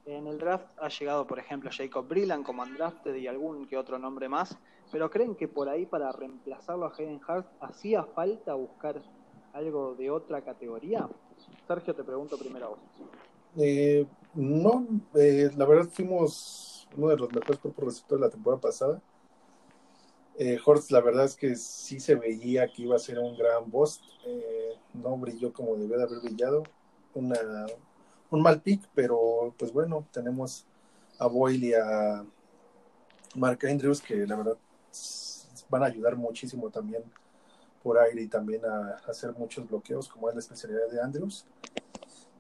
en 0.05 0.27
el 0.27 0.37
draft 0.37 0.67
ha 0.79 0.89
llegado, 0.89 1.27
por 1.27 1.39
ejemplo, 1.39 1.71
Jacob 1.73 2.07
Brillan 2.07 2.43
como 2.43 2.63
undrafted 2.63 3.15
y 3.15 3.27
algún 3.27 3.67
que 3.67 3.79
otro 3.79 3.99
nombre 3.99 4.29
más, 4.29 4.59
pero 4.93 5.09
¿creen 5.09 5.35
que 5.35 5.49
por 5.49 5.71
ahí 5.71 5.87
para 5.87 6.13
reemplazarlo 6.13 6.85
a 6.85 6.93
Hayden 6.93 7.23
Hurst 7.27 7.49
hacía 7.59 8.05
falta 8.05 8.53
buscar 8.53 9.01
algo 9.55 9.95
de 9.95 10.11
otra 10.11 10.43
categoría? 10.43 11.09
Sergio, 11.67 11.95
te 11.95 12.05
pregunto 12.05 12.39
primero 12.39 12.67
a 12.67 12.69
vos. 12.71 12.79
Eh, 13.57 14.07
No, 14.35 14.87
eh, 15.15 15.51
la 15.57 15.65
verdad 15.67 15.89
fuimos 15.91 16.87
uno 16.97 17.09
de 17.09 17.17
los 17.17 17.33
mejores 17.33 17.59
cuerpos 17.59 17.85
receptores 17.87 18.21
de 18.21 18.27
la 18.27 18.31
temporada 18.31 18.61
pasada. 18.61 19.03
Eh, 20.39 20.59
Horst, 20.63 20.91
la 20.91 21.01
verdad 21.01 21.25
es 21.25 21.37
que 21.37 21.57
sí 21.57 21.99
se 21.99 22.15
veía 22.15 22.71
que 22.71 22.83
iba 22.83 22.97
a 22.97 22.99
ser 22.99 23.19
un 23.19 23.37
gran 23.37 23.71
boss. 23.71 24.03
Eh, 24.27 24.75
no 24.93 25.17
brilló 25.17 25.53
como 25.53 25.77
debía 25.77 25.97
de 25.97 26.03
haber 26.05 26.21
brillado. 26.21 26.65
Una, 27.15 27.39
un 28.31 28.43
mal 28.43 28.61
pick, 28.61 28.87
pero 28.95 29.55
pues 29.59 29.73
bueno, 29.73 30.07
tenemos 30.13 30.67
a 31.19 31.27
Boyle 31.27 31.69
y 31.69 31.75
a 31.75 32.25
Mark 33.35 33.61
Andrews 33.67 34.03
que 34.03 34.27
la 34.27 34.37
verdad 34.37 34.59
van 35.71 35.83
a 35.83 35.87
ayudar 35.87 36.17
muchísimo 36.17 36.71
también 36.71 37.03
por 37.87 37.99
aire 37.99 38.21
y 38.21 38.27
también 38.27 38.65
a, 38.67 39.01
hacer 39.07 39.33
muchos 39.35 39.65
bloqueos, 39.69 40.09
como 40.09 40.29
es 40.29 40.35
la 40.35 40.41
especialidad 40.41 40.91
de 40.91 41.01
Andrews. 41.01 41.47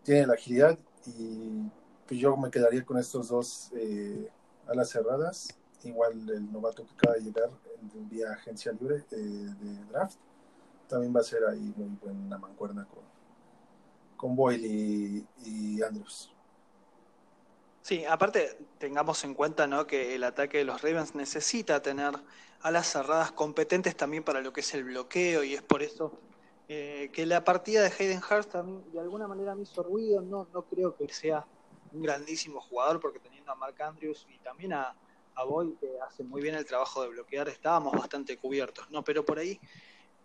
Tiene 0.02 0.26
la 0.26 0.34
agilidad 0.34 0.76
y 1.06 1.70
pues 2.04 2.18
yo 2.18 2.36
me 2.36 2.50
quedaría 2.50 2.84
con 2.84 2.98
estos 2.98 3.28
dos 3.28 3.70
eh, 3.76 4.28
alas 4.66 4.90
cerradas. 4.90 5.56
Igual 5.84 6.28
el 6.30 6.50
novato 6.50 6.84
que 6.84 6.92
acaba 6.94 7.14
de 7.14 7.20
llegar 7.22 7.50
vía 8.10 8.32
agencia 8.32 8.72
libre 8.72 9.04
eh, 9.12 9.16
de 9.16 9.84
draft 9.88 10.18
también 10.88 11.14
va 11.14 11.20
a 11.20 11.22
ser 11.22 11.44
ahí 11.44 11.72
muy 11.76 11.96
buena 12.02 12.38
mancuerna 12.38 12.84
con, 12.84 13.04
con 14.16 14.34
Boyle 14.34 14.66
y, 14.66 15.26
y 15.44 15.80
Andrews. 15.80 16.35
Sí, 17.86 18.04
aparte 18.04 18.58
tengamos 18.78 19.22
en 19.22 19.32
cuenta 19.32 19.68
¿no? 19.68 19.86
que 19.86 20.16
el 20.16 20.24
ataque 20.24 20.58
de 20.58 20.64
los 20.64 20.82
Ravens 20.82 21.14
necesita 21.14 21.82
tener 21.82 22.14
alas 22.60 22.90
cerradas 22.90 23.30
competentes 23.30 23.96
también 23.96 24.24
para 24.24 24.40
lo 24.40 24.52
que 24.52 24.58
es 24.62 24.74
el 24.74 24.82
bloqueo 24.82 25.44
y 25.44 25.54
es 25.54 25.62
por 25.62 25.84
eso 25.84 26.18
eh, 26.66 27.10
que 27.12 27.26
la 27.26 27.44
partida 27.44 27.82
de 27.82 27.92
Hayden 27.96 28.20
Hurst 28.28 28.54
de 28.54 28.98
alguna 28.98 29.28
manera 29.28 29.54
me 29.54 29.62
hizo 29.62 29.84
ruido. 29.84 30.20
No, 30.20 30.48
no 30.52 30.62
creo 30.62 30.96
que 30.96 31.08
sea 31.12 31.46
un 31.92 32.02
grandísimo 32.02 32.60
jugador 32.60 32.98
porque 32.98 33.20
teniendo 33.20 33.52
a 33.52 33.54
Mark 33.54 33.80
Andrews 33.80 34.26
y 34.34 34.38
también 34.38 34.72
a, 34.72 34.92
a 35.36 35.44
Boy 35.44 35.76
que 35.78 35.88
hace 36.08 36.24
muy 36.24 36.42
bien 36.42 36.56
el 36.56 36.64
trabajo 36.64 37.02
de 37.02 37.10
bloquear 37.10 37.48
estábamos 37.48 37.92
bastante 37.92 38.36
cubiertos, 38.36 38.90
¿no? 38.90 39.04
Pero 39.04 39.24
por 39.24 39.38
ahí 39.38 39.60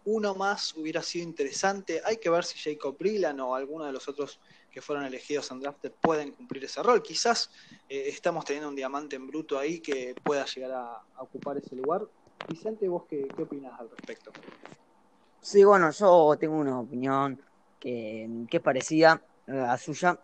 uno 0.06 0.34
más 0.34 0.76
hubiera 0.76 1.04
sido 1.04 1.26
interesante. 1.26 2.02
Hay 2.06 2.18
que 2.18 2.32
ver 2.32 2.44
si 2.44 2.58
Jacob 2.58 2.98
Brillan 2.98 3.40
o 3.40 3.54
alguno 3.54 3.86
de 3.86 3.92
los 3.92 4.08
otros 4.08 4.40
que 4.72 4.82
fueron 4.82 5.06
elegidos 5.06 5.52
en 5.52 5.60
drafted 5.60 5.92
pueden 6.02 6.32
cumplir 6.32 6.64
ese 6.64 6.82
rol. 6.82 7.04
Quizás 7.04 7.52
eh, 7.90 8.06
estamos 8.08 8.46
teniendo 8.46 8.70
un 8.70 8.76
diamante 8.76 9.16
en 9.16 9.28
bruto 9.28 9.60
ahí 9.60 9.80
que 9.80 10.16
pueda 10.24 10.46
llegar 10.46 10.72
a, 10.72 11.02
ocupar 11.18 11.58
ese 11.58 11.76
lugar. 11.76 12.04
Vicente, 12.48 12.88
¿vos 12.88 13.04
qué, 13.10 13.28
qué 13.36 13.44
opinas 13.44 13.80
al 13.80 13.90
respecto? 13.90 14.32
Sí, 15.42 15.64
bueno, 15.64 15.92
yo 15.92 16.36
tengo 16.40 16.56
una 16.56 16.80
opinión 16.80 17.42
que, 17.80 18.46
que 18.50 18.58
es 18.58 18.64
parecida 18.64 19.22
a 19.48 19.78
suya. 19.78 20.20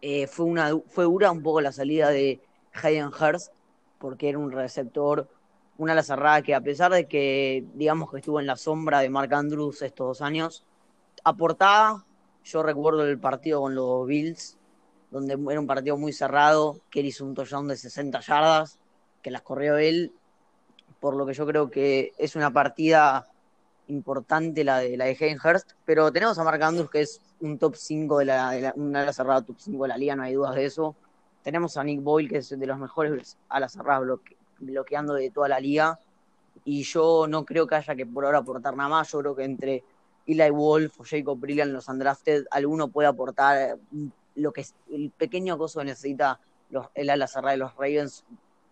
Eh, 0.00 0.26
fue, 0.26 0.44
una, 0.44 0.70
fue 0.88 1.04
dura 1.04 1.30
un 1.30 1.42
poco 1.42 1.60
la 1.60 1.72
salida 1.72 2.10
de 2.10 2.40
Hayden 2.74 3.06
Hurst 3.08 3.52
porque 3.98 4.28
era 4.28 4.38
un 4.38 4.52
receptor, 4.52 5.30
una 5.78 5.94
ala 5.94 6.42
que 6.42 6.54
a 6.54 6.60
pesar 6.60 6.92
de 6.92 7.08
que 7.08 7.64
digamos 7.72 8.10
que 8.10 8.18
estuvo 8.18 8.38
en 8.38 8.46
la 8.46 8.56
sombra 8.56 9.00
de 9.00 9.08
Mark 9.08 9.32
Andrews 9.32 9.80
estos 9.80 10.06
dos 10.06 10.20
años, 10.20 10.66
aportaba, 11.24 12.04
yo 12.44 12.62
recuerdo 12.62 13.04
el 13.04 13.18
partido 13.18 13.62
con 13.62 13.74
los 13.74 14.06
Bills, 14.06 14.58
donde 15.10 15.34
era 15.50 15.60
un 15.60 15.66
partido 15.66 15.96
muy 15.96 16.12
cerrado, 16.12 16.80
que 16.90 17.00
hizo 17.00 17.24
un 17.24 17.34
touchdown 17.34 17.68
de 17.68 17.76
60 17.76 18.20
yardas, 18.20 18.78
que 19.22 19.30
las 19.30 19.42
corrió 19.42 19.78
él, 19.78 20.12
por 21.00 21.16
lo 21.16 21.26
que 21.26 21.34
yo 21.34 21.46
creo 21.46 21.70
que 21.70 22.12
es 22.18 22.36
una 22.36 22.52
partida 22.52 23.26
importante 23.88 24.64
la 24.64 24.78
de 24.78 24.96
la 24.96 25.04
de 25.06 25.38
Hurst, 25.42 25.72
pero 25.84 26.10
tenemos 26.12 26.38
a 26.38 26.44
Mark 26.44 26.62
Andrews 26.62 26.90
que 26.90 27.02
es 27.02 27.20
un 27.40 27.58
top 27.58 27.74
5 27.76 28.18
de 28.18 28.24
la, 28.24 28.50
de 28.50 28.72
una 28.76 29.02
ala 29.02 29.12
cerrada 29.12 29.42
top 29.42 29.56
5 29.58 29.82
de 29.82 29.88
la 29.88 29.98
liga, 29.98 30.16
no 30.16 30.22
hay 30.22 30.34
dudas 30.34 30.54
de 30.54 30.64
eso. 30.64 30.96
Tenemos 31.42 31.76
a 31.76 31.84
Nick 31.84 32.02
Boyle 32.02 32.28
que 32.28 32.38
es 32.38 32.48
de 32.48 32.66
los 32.66 32.78
mejores 32.78 33.36
alas 33.48 33.72
cerradas 33.72 34.18
bloqueando 34.58 35.14
de 35.14 35.30
toda 35.30 35.48
la 35.48 35.60
liga. 35.60 35.98
Y 36.64 36.82
yo 36.84 37.26
no 37.28 37.44
creo 37.44 37.66
que 37.66 37.74
haya 37.74 37.94
que 37.94 38.06
por 38.06 38.24
ahora 38.24 38.38
aportar 38.38 38.74
nada 38.74 38.88
más, 38.88 39.12
yo 39.12 39.18
creo 39.18 39.36
que 39.36 39.44
entre 39.44 39.84
Eli 40.26 40.50
Wolf 40.50 41.00
o 41.00 41.04
Jacob 41.04 41.38
Brilliant, 41.38 41.72
los 41.72 41.88
undrafted, 41.88 42.44
alguno 42.50 42.88
puede 42.88 43.08
aportar 43.08 43.78
mm, 43.90 44.06
lo 44.36 44.52
que 44.52 44.62
es 44.62 44.74
el 44.90 45.10
pequeño 45.10 45.58
coso 45.58 45.80
que 45.80 45.86
necesita 45.86 46.40
los, 46.70 46.86
el 46.94 47.10
ala 47.10 47.26
cerrada 47.26 47.52
de 47.52 47.58
los 47.58 47.74
Ravens, 47.74 48.24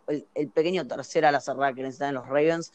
el, 0.07 0.49
pequeño 0.49 0.87
tercer 0.87 1.25
ala 1.25 1.41
cerrada 1.41 1.73
que 1.75 1.83
necesitan 1.83 2.15
los 2.15 2.27
Ravens. 2.27 2.73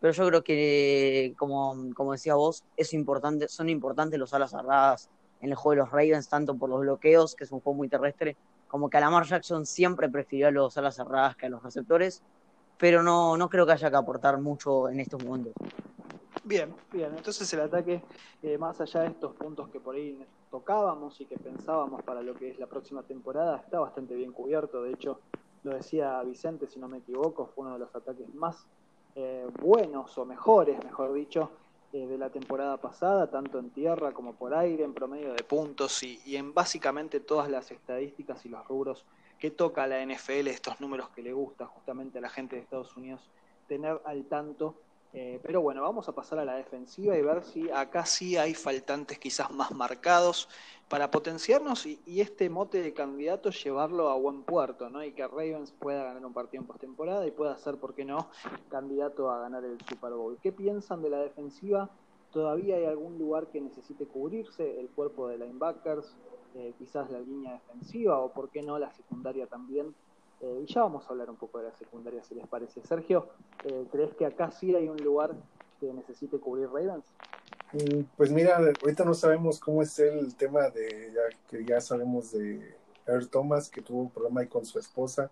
Pero 0.00 0.14
yo 0.14 0.28
creo 0.28 0.44
que, 0.44 1.34
como, 1.36 1.76
como 1.94 2.12
decía 2.12 2.34
vos, 2.34 2.64
es 2.76 2.94
importante, 2.94 3.48
son 3.48 3.68
importantes 3.68 4.18
los 4.18 4.32
alas 4.32 4.50
cerradas 4.50 5.10
en 5.42 5.50
el 5.50 5.56
juego 5.56 5.72
de 5.72 5.76
los 5.76 5.90
Ravens, 5.90 6.28
tanto 6.28 6.54
por 6.54 6.70
los 6.70 6.80
bloqueos, 6.80 7.34
que 7.34 7.44
es 7.44 7.52
un 7.52 7.60
juego 7.60 7.76
muy 7.76 7.88
terrestre, 7.88 8.36
como 8.66 8.88
que 8.88 8.96
a 8.96 9.00
Lamar 9.00 9.26
Jackson 9.26 9.66
siempre 9.66 10.08
prefirió 10.08 10.48
a 10.48 10.50
los 10.50 10.76
alas 10.78 10.96
cerradas 10.96 11.36
que 11.36 11.46
a 11.46 11.48
los 11.50 11.62
receptores, 11.62 12.22
pero 12.78 13.02
no, 13.02 13.36
no 13.36 13.50
creo 13.50 13.66
que 13.66 13.72
haya 13.72 13.90
que 13.90 13.96
aportar 13.96 14.38
mucho 14.38 14.88
en 14.88 15.00
estos 15.00 15.22
momentos. 15.22 15.52
Bien, 16.42 16.74
bien. 16.90 17.12
Entonces 17.16 17.52
el 17.52 17.60
ataque, 17.60 18.02
eh, 18.42 18.56
más 18.56 18.80
allá 18.80 19.02
de 19.02 19.08
estos 19.08 19.34
puntos 19.34 19.68
que 19.68 19.78
por 19.78 19.94
ahí 19.94 20.18
tocábamos 20.50 21.20
y 21.20 21.26
que 21.26 21.36
pensábamos 21.36 22.02
para 22.02 22.22
lo 22.22 22.34
que 22.34 22.50
es 22.50 22.58
la 22.58 22.66
próxima 22.66 23.02
temporada, 23.02 23.58
está 23.58 23.78
bastante 23.78 24.14
bien 24.14 24.32
cubierto. 24.32 24.82
De 24.82 24.92
hecho, 24.92 25.20
lo 25.64 25.74
decía 25.74 26.22
Vicente, 26.22 26.66
si 26.66 26.78
no 26.78 26.88
me 26.88 26.98
equivoco, 26.98 27.46
fue 27.54 27.64
uno 27.64 27.74
de 27.74 27.80
los 27.80 27.94
ataques 27.94 28.32
más 28.34 28.66
eh, 29.14 29.46
buenos 29.60 30.16
o 30.16 30.24
mejores, 30.24 30.82
mejor 30.82 31.12
dicho, 31.12 31.50
eh, 31.92 32.06
de 32.06 32.16
la 32.16 32.30
temporada 32.30 32.78
pasada, 32.78 33.28
tanto 33.30 33.58
en 33.58 33.70
tierra 33.70 34.12
como 34.12 34.34
por 34.34 34.54
aire, 34.54 34.84
en 34.84 34.94
promedio 34.94 35.34
de 35.34 35.44
puntos 35.44 36.02
y, 36.02 36.20
y 36.24 36.36
en 36.36 36.54
básicamente 36.54 37.20
todas 37.20 37.50
las 37.50 37.70
estadísticas 37.70 38.46
y 38.46 38.48
los 38.48 38.66
rubros 38.66 39.04
que 39.38 39.50
toca 39.50 39.86
la 39.86 40.02
NFL, 40.02 40.48
estos 40.48 40.80
números 40.80 41.10
que 41.10 41.22
le 41.22 41.32
gusta 41.32 41.66
justamente 41.66 42.18
a 42.18 42.20
la 42.20 42.28
gente 42.28 42.56
de 42.56 42.62
Estados 42.62 42.96
Unidos 42.96 43.30
tener 43.66 44.00
al 44.04 44.24
tanto 44.24 44.76
eh, 45.12 45.40
pero 45.42 45.60
bueno, 45.60 45.82
vamos 45.82 46.08
a 46.08 46.12
pasar 46.12 46.38
a 46.38 46.44
la 46.44 46.54
defensiva 46.54 47.16
y 47.16 47.22
ver 47.22 47.42
si 47.42 47.68
acá 47.70 48.06
sí 48.06 48.36
hay 48.36 48.54
faltantes 48.54 49.18
quizás 49.18 49.50
más 49.50 49.72
marcados 49.72 50.48
para 50.88 51.10
potenciarnos 51.10 51.86
y, 51.86 52.00
este 52.20 52.48
mote 52.48 52.82
de 52.82 52.92
candidato 52.92 53.50
llevarlo 53.50 54.08
a 54.08 54.14
buen 54.14 54.42
puerto, 54.42 54.88
¿no? 54.88 55.02
Y 55.02 55.12
que 55.12 55.26
Ravens 55.26 55.72
pueda 55.72 56.04
ganar 56.04 56.24
un 56.24 56.32
partido 56.32 56.62
en 56.62 56.66
postemporada 56.66 57.26
y 57.26 57.30
pueda 57.32 57.56
ser, 57.58 57.76
¿por 57.76 57.94
qué 57.94 58.04
no?, 58.04 58.28
candidato 58.68 59.30
a 59.30 59.40
ganar 59.40 59.64
el 59.64 59.78
Super 59.88 60.12
Bowl. 60.12 60.38
¿Qué 60.42 60.52
piensan 60.52 61.02
de 61.02 61.10
la 61.10 61.18
defensiva? 61.18 61.90
¿Todavía 62.32 62.76
hay 62.76 62.84
algún 62.84 63.18
lugar 63.18 63.48
que 63.48 63.60
necesite 63.60 64.04
cubrirse? 64.06 64.80
¿El 64.80 64.88
cuerpo 64.90 65.28
de 65.28 65.38
linebackers? 65.38 66.16
Eh, 66.54 66.74
quizás 66.78 67.10
la 67.10 67.20
línea 67.20 67.52
defensiva 67.52 68.18
o, 68.18 68.32
¿por 68.32 68.48
qué 68.50 68.62
no, 68.62 68.78
la 68.78 68.92
secundaria 68.92 69.46
también? 69.46 69.94
Eh, 70.40 70.64
y 70.66 70.72
ya 70.72 70.82
vamos 70.82 71.04
a 71.06 71.10
hablar 71.10 71.28
un 71.28 71.36
poco 71.36 71.58
de 71.58 71.64
la 71.64 71.74
secundaria, 71.74 72.22
si 72.24 72.34
les 72.34 72.46
parece. 72.46 72.80
Sergio, 72.82 73.28
eh, 73.64 73.86
¿crees 73.90 74.14
que 74.14 74.24
acá 74.24 74.50
sí 74.50 74.74
hay 74.74 74.88
un 74.88 74.96
lugar 74.98 75.34
que 75.78 75.92
necesite 75.92 76.38
cubrir 76.38 76.68
Ravens? 76.68 77.04
Mm, 77.72 78.02
pues 78.16 78.30
mira, 78.30 78.56
ahorita 78.56 79.04
no 79.04 79.14
sabemos 79.14 79.60
cómo 79.60 79.82
es 79.82 79.98
el 79.98 80.34
tema 80.34 80.70
de, 80.70 81.12
ya 81.14 81.36
que 81.48 81.64
ya 81.64 81.80
sabemos 81.80 82.32
de 82.32 82.74
Earl 83.06 83.28
Thomas, 83.28 83.68
que 83.68 83.82
tuvo 83.82 84.02
un 84.02 84.10
problema 84.10 84.40
ahí 84.40 84.46
con 84.46 84.64
su 84.64 84.78
esposa. 84.78 85.30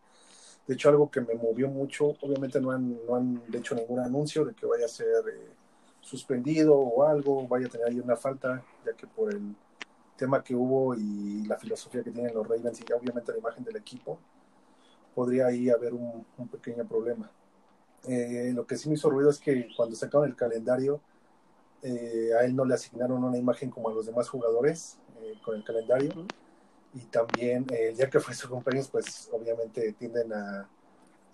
De 0.67 0.75
hecho, 0.75 0.91
algo 0.91 1.11
que 1.11 1.23
me 1.23 1.35
movió 1.35 1.69
mucho, 1.69 2.09
obviamente 2.21 2.61
no 2.61 2.71
han, 2.71 2.99
no 3.07 3.17
han 3.17 3.43
hecho 3.53 3.75
ningún 3.75 4.01
anuncio 4.01 4.45
de 4.45 4.55
que 4.55 4.67
vaya 4.67 4.85
a 4.85 4.89
ser 4.89 5.25
eh, 5.33 5.49
suspendido 6.03 6.77
o 6.77 7.05
algo, 7.05 7.49
vaya 7.49 7.67
a 7.67 7.71
tener 7.71 7.87
ahí 7.87 7.99
una 7.99 8.17
falta, 8.17 8.63
ya 8.85 8.93
que 8.93 9.07
por 9.07 9.33
el 9.33 9.55
tema 10.17 10.43
que 10.45 10.55
hubo 10.55 10.95
y 10.95 11.47
la 11.47 11.57
filosofía 11.57 12.03
que 12.03 12.11
tienen 12.11 12.35
los 12.35 12.47
Ravens 12.47 12.81
y 12.81 12.93
obviamente 12.93 13.33
la 13.33 13.39
imagen 13.39 13.65
del 13.65 13.77
equipo, 13.77 14.19
podría 15.19 15.49
ahí 15.49 15.69
haber 15.69 15.95
un, 15.95 16.25
pequeño 16.49 16.87
problema. 16.87 17.29
Eh, 18.07 18.53
lo 18.55 18.65
que 18.65 18.77
sí 18.77 18.89
me 18.89 18.95
hizo 18.95 19.11
ruido 19.11 19.31
es 19.31 19.41
que 19.41 19.67
cuando 19.77 19.97
sacaron 19.97 20.29
el 20.29 20.37
calendario, 20.37 21.01
eh, 21.83 22.31
a 22.39 22.45
él 22.45 22.55
no 22.55 22.65
le 22.65 22.75
asignaron 22.75 23.25
una 23.25 23.37
imagen 23.37 23.69
como 23.69 23.89
a 23.89 23.93
los 23.93 24.07
demás 24.07 24.29
jugadores 24.29 24.97
eh, 25.21 25.33
con 25.45 25.57
el 25.57 25.65
calendario. 25.65 26.13
Y 26.95 27.01
también 27.07 27.67
el 27.69 27.97
día 27.97 28.09
que 28.09 28.21
fue 28.21 28.33
su 28.33 28.49
cumpleaños, 28.49 28.87
pues 28.87 29.29
obviamente 29.33 29.93
tienden 29.95 30.33
a, 30.33 30.69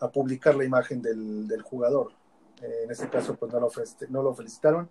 a 0.00 0.08
publicar 0.08 0.54
la 0.54 0.64
imagen 0.64 1.02
del, 1.02 1.46
del 1.46 1.60
jugador. 1.60 2.12
en 2.62 2.90
este 2.90 3.10
caso, 3.10 3.36
pues 3.36 3.52
no 3.52 3.60
lo, 3.60 3.70
no 4.08 4.22
lo 4.22 4.34
felicitaron. 4.34 4.88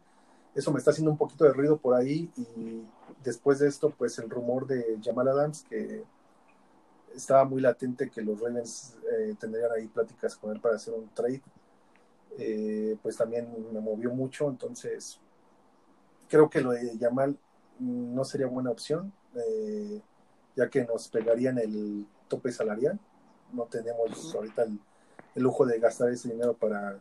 Eso 0.53 0.71
me 0.71 0.77
está 0.77 0.91
haciendo 0.91 1.09
un 1.09 1.17
poquito 1.17 1.45
de 1.45 1.53
ruido 1.53 1.77
por 1.77 1.95
ahí. 1.95 2.29
Y 2.38 2.83
después 3.23 3.57
de 3.57 3.69
esto, 3.69 3.89
pues 3.89 4.19
el 4.19 4.29
rumor 4.29 4.67
de 4.67 5.00
Jamal 5.03 5.29
Adams, 5.29 5.63
que 5.67 6.03
estaba 7.15 7.46
muy 7.46 7.62
latente 7.62 8.10
que 8.10 8.22
los 8.22 8.39
Ravens 8.39 8.98
eh, 9.12 9.36
tendrían 9.39 9.72
ahí 9.72 9.88
pláticas 9.88 10.36
con 10.36 10.51
él 10.51 10.60
para 10.60 10.75
hacer 10.75 10.93
un 10.93 11.10
trade. 11.10 11.41
Eh, 12.38 12.98
pues 13.01 13.15
también 13.15 13.48
me 13.72 13.79
movió 13.79 14.12
mucho, 14.12 14.50
entonces 14.50 15.20
creo 16.27 16.50
que 16.50 16.62
lo 16.62 16.72
de 16.72 16.98
Yamal 16.98 17.38
no 17.79 18.24
sería 18.24 18.48
buena 18.48 18.72
opción, 18.72 19.13
eh, 19.36 20.01
ya 20.55 20.70
que 20.70 20.84
nos 20.84 21.08
pegarían 21.08 21.60
el 21.60 22.08
tope 22.27 22.51
salarial. 22.51 23.00
No 23.51 23.65
tenemos 23.65 24.34
ahorita 24.34 24.63
el, 24.63 24.79
lujo 25.36 25.65
de 25.65 25.79
gastar 25.79 26.10
ese 26.10 26.29
dinero 26.29 26.53
para 26.55 27.00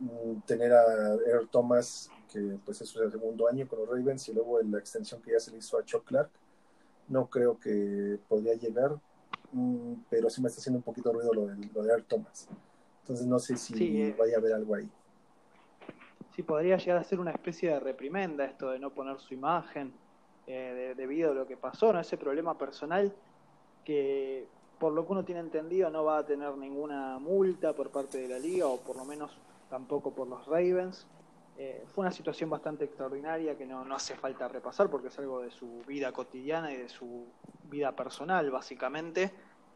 mm, 0.00 0.40
tener 0.46 0.72
a 0.72 1.14
Earl 1.26 1.48
Thomas, 1.48 2.10
que 2.32 2.58
pues 2.64 2.80
es 2.80 2.88
su 2.88 2.98
segundo 3.10 3.46
año 3.46 3.68
con 3.68 3.78
los 3.78 3.88
Ravens, 3.88 4.28
y 4.28 4.32
luego 4.32 4.60
la 4.62 4.78
extensión 4.78 5.22
que 5.22 5.32
ya 5.32 5.40
se 5.40 5.52
le 5.52 5.58
hizo 5.58 5.78
a 5.78 5.84
Chuck 5.84 6.04
Clark. 6.04 6.30
No 7.08 7.28
creo 7.28 7.58
que 7.58 8.18
podría 8.28 8.54
llegar 8.54 8.98
pero 10.08 10.30
sí 10.30 10.40
me 10.40 10.48
está 10.48 10.60
haciendo 10.60 10.78
un 10.78 10.82
poquito 10.82 11.12
ruido 11.12 11.32
lo 11.32 11.46
de, 11.46 11.56
lo 11.74 11.82
de 11.82 11.90
Earl 11.90 12.04
Thomas. 12.04 12.48
Entonces 13.02 13.26
no 13.26 13.38
sé 13.38 13.56
si 13.56 14.00
eh. 14.00 14.14
vaya 14.18 14.36
a 14.36 14.38
haber 14.38 14.52
algo 14.54 14.74
ahí. 14.74 14.88
Sí, 16.34 16.42
podría 16.42 16.78
llegar 16.78 16.98
a 16.98 17.04
ser 17.04 17.20
una 17.20 17.32
especie 17.32 17.70
de 17.70 17.80
reprimenda 17.80 18.44
esto 18.44 18.70
de 18.70 18.78
no 18.78 18.90
poner 18.90 19.18
su 19.20 19.34
imagen 19.34 19.92
eh, 20.46 20.94
debido 20.96 21.32
a 21.32 21.34
lo 21.34 21.46
que 21.46 21.56
pasó, 21.56 21.92
¿no? 21.92 22.00
Ese 22.00 22.16
problema 22.16 22.56
personal 22.56 23.12
que 23.84 24.46
por 24.78 24.92
lo 24.92 25.06
que 25.06 25.12
uno 25.12 25.24
tiene 25.24 25.40
entendido 25.40 25.90
no 25.90 26.04
va 26.04 26.18
a 26.18 26.26
tener 26.26 26.56
ninguna 26.56 27.18
multa 27.18 27.72
por 27.72 27.90
parte 27.90 28.18
de 28.18 28.28
la 28.28 28.38
liga 28.38 28.66
o 28.66 28.78
por 28.78 28.96
lo 28.96 29.04
menos 29.04 29.30
tampoco 29.68 30.12
por 30.12 30.26
los 30.26 30.44
Ravens. 30.46 31.06
Eh, 31.58 31.84
fue 31.92 32.02
una 32.02 32.12
situación 32.12 32.48
bastante 32.48 32.84
extraordinaria 32.84 33.56
que 33.56 33.66
no, 33.66 33.84
no 33.84 33.94
hace 33.94 34.16
falta 34.16 34.48
repasar 34.48 34.88
porque 34.88 35.08
es 35.08 35.18
algo 35.18 35.40
de 35.40 35.50
su 35.50 35.82
vida 35.86 36.10
cotidiana 36.12 36.72
y 36.72 36.76
de 36.76 36.88
su 36.88 37.26
vida 37.64 37.92
personal 37.92 38.50
básicamente. 38.50 39.32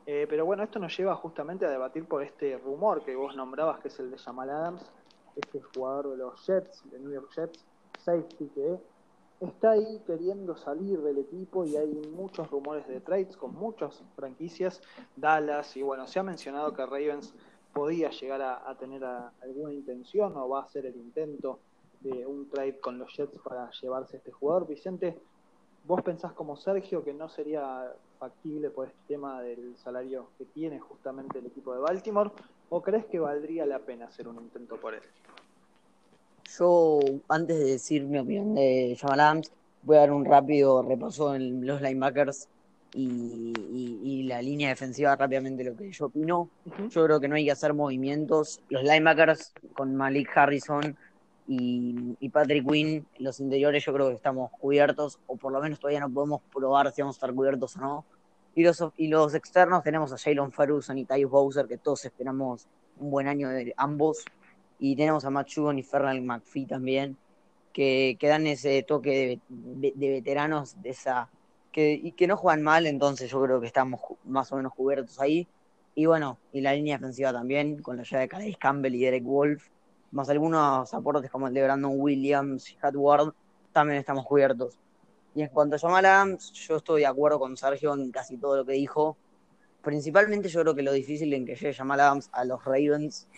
Eh, 0.06 0.26
pero 0.28 0.46
bueno, 0.46 0.62
esto 0.62 0.78
nos 0.78 0.96
lleva 0.96 1.16
justamente 1.16 1.66
a 1.66 1.70
debatir 1.70 2.06
por 2.06 2.22
este 2.22 2.56
rumor 2.58 3.04
que 3.04 3.16
vos 3.16 3.34
nombrabas, 3.34 3.80
que 3.80 3.88
es 3.88 3.98
el 3.98 4.10
de 4.10 4.18
Jamal 4.18 4.50
Adams, 4.50 4.90
este 5.34 5.60
jugador 5.60 6.10
de 6.10 6.16
los 6.18 6.46
Jets, 6.46 6.88
de 6.90 6.98
New 7.00 7.12
York 7.12 7.30
Jets, 7.34 7.64
safety, 7.98 8.48
que 8.54 8.78
está 9.40 9.72
ahí 9.72 10.00
queriendo 10.06 10.56
salir 10.56 11.00
del 11.02 11.18
equipo 11.18 11.64
y 11.64 11.76
hay 11.76 11.92
muchos 12.14 12.48
rumores 12.50 12.86
de 12.86 13.00
trades 13.00 13.36
con 13.36 13.54
muchas 13.54 14.02
franquicias, 14.14 14.80
Dallas, 15.16 15.76
y 15.76 15.82
bueno, 15.82 16.06
se 16.06 16.20
ha 16.20 16.22
mencionado 16.22 16.72
que 16.72 16.86
Ravens 16.86 17.34
podía 17.76 18.08
llegar 18.08 18.40
a, 18.40 18.74
tener 18.78 19.04
alguna 19.04 19.70
intención 19.70 20.34
o 20.34 20.48
va 20.48 20.60
a 20.60 20.62
hacer 20.62 20.86
el 20.86 20.96
intento 20.96 21.58
de 22.00 22.24
un 22.24 22.48
trade 22.48 22.80
con 22.80 22.98
los 22.98 23.14
Jets 23.14 23.38
para 23.44 23.70
llevarse 23.82 24.16
a 24.16 24.18
este 24.18 24.32
jugador. 24.32 24.66
Vicente, 24.66 25.18
¿vos 25.86 26.00
pensás 26.00 26.32
como 26.32 26.56
Sergio 26.56 27.04
que 27.04 27.12
no 27.12 27.28
sería 27.28 27.92
factible 28.18 28.70
por 28.70 28.86
este 28.86 28.98
tema 29.06 29.42
del 29.42 29.76
salario 29.76 30.28
que 30.38 30.46
tiene 30.46 30.80
justamente 30.80 31.38
el 31.38 31.46
equipo 31.48 31.74
de 31.74 31.80
Baltimore? 31.80 32.30
¿O 32.70 32.80
crees 32.80 33.04
que 33.04 33.18
valdría 33.18 33.66
la 33.66 33.80
pena 33.80 34.06
hacer 34.06 34.26
un 34.26 34.36
intento 34.36 34.80
por 34.80 34.94
él? 34.94 35.02
Yo, 36.58 37.00
antes 37.28 37.58
de 37.58 37.64
decir 37.72 38.06
mi 38.06 38.18
opinión 38.18 38.54
de 38.54 38.96
Jamal 38.98 39.20
Adams, 39.20 39.52
voy 39.82 39.96
a 39.96 40.00
dar 40.00 40.12
un 40.12 40.24
rápido 40.24 40.82
repaso 40.82 41.34
en 41.34 41.66
los 41.66 41.82
linebackers 41.82 42.48
y, 42.92 44.22
la 44.26 44.42
línea 44.42 44.70
defensiva 44.70 45.14
rápidamente 45.14 45.62
lo 45.62 45.76
que 45.76 45.90
yo 45.92 46.06
opino. 46.06 46.50
Yo 46.88 47.04
creo 47.04 47.20
que 47.20 47.28
no 47.28 47.36
hay 47.36 47.44
que 47.44 47.52
hacer 47.52 47.74
movimientos. 47.74 48.60
Los 48.68 48.82
linebackers 48.82 49.52
con 49.74 49.94
Malik 49.94 50.36
Harrison 50.36 50.96
y, 51.46 52.28
Patrick 52.30 52.68
Quinn, 52.68 53.06
los 53.18 53.38
interiores 53.40 53.84
yo 53.84 53.92
creo 53.92 54.08
que 54.08 54.14
estamos 54.14 54.50
cubiertos, 54.52 55.18
o 55.26 55.36
por 55.36 55.52
lo 55.52 55.60
menos 55.60 55.78
todavía 55.78 56.00
no 56.00 56.10
podemos 56.10 56.42
probar 56.52 56.92
si 56.92 57.02
vamos 57.02 57.16
a 57.16 57.18
estar 57.18 57.34
cubiertos 57.34 57.76
o 57.76 57.80
no. 57.80 58.04
Y 58.54 58.62
los, 58.62 58.82
y 58.96 59.08
los 59.08 59.34
externos 59.34 59.82
tenemos 59.82 60.12
a 60.12 60.18
Jalen 60.18 60.50
Ferguson 60.50 60.98
y 60.98 61.04
Tyus 61.04 61.30
Bowser, 61.30 61.66
que 61.66 61.78
todos 61.78 62.04
esperamos 62.04 62.66
un 62.98 63.10
buen 63.10 63.28
año 63.28 63.50
de 63.50 63.74
ambos. 63.76 64.24
Y 64.78 64.96
tenemos 64.96 65.24
a 65.24 65.30
Matt 65.30 65.48
y 65.48 65.82
Fernand 65.82 66.24
McPhee 66.24 66.66
también, 66.66 67.16
que, 67.72 68.16
que 68.18 68.28
dan 68.28 68.46
ese 68.46 68.82
toque 68.82 69.40
de, 69.48 69.92
de 69.94 70.10
veteranos 70.10 70.80
de 70.82 70.90
esa 70.90 71.30
y 71.76 72.12
que 72.12 72.26
no 72.26 72.36
juegan 72.36 72.62
mal, 72.62 72.86
entonces 72.86 73.30
yo 73.30 73.42
creo 73.42 73.60
que 73.60 73.66
estamos 73.66 74.00
más 74.24 74.50
o 74.50 74.56
menos 74.56 74.72
cubiertos 74.74 75.20
ahí. 75.20 75.46
Y 75.94 76.06
bueno, 76.06 76.38
y 76.52 76.60
la 76.62 76.72
línea 76.74 76.96
defensiva 76.96 77.32
también, 77.32 77.82
con 77.82 77.96
la 77.96 78.02
llave 78.02 78.22
de 78.22 78.28
Calais 78.28 78.56
Campbell 78.58 78.94
y 78.94 79.04
Derek 79.04 79.24
Wolf, 79.24 79.68
más 80.10 80.28
algunos 80.30 80.92
aportes 80.94 81.30
como 81.30 81.48
el 81.48 81.54
de 81.54 81.62
Brandon 81.62 81.92
Williams 81.94 82.70
y 82.70 82.78
Hat 82.80 82.94
Ward, 82.96 83.32
también 83.72 83.98
estamos 83.98 84.24
cubiertos. 84.24 84.78
Y 85.34 85.42
en 85.42 85.48
cuanto 85.48 85.76
a 85.76 85.78
Jamal 85.78 86.06
Adams, 86.06 86.52
yo 86.52 86.76
estoy 86.76 87.02
de 87.02 87.06
acuerdo 87.06 87.38
con 87.38 87.56
Sergio 87.58 87.92
en 87.92 88.10
casi 88.10 88.38
todo 88.38 88.56
lo 88.56 88.64
que 88.64 88.72
dijo. 88.72 89.18
Principalmente 89.82 90.48
yo 90.48 90.62
creo 90.62 90.74
que 90.74 90.82
lo 90.82 90.92
difícil 90.92 91.32
en 91.34 91.44
que 91.44 91.56
llegue 91.56 91.74
Jamal 91.74 92.00
Adams 92.00 92.30
a 92.32 92.44
los 92.46 92.64
Ravens 92.64 93.28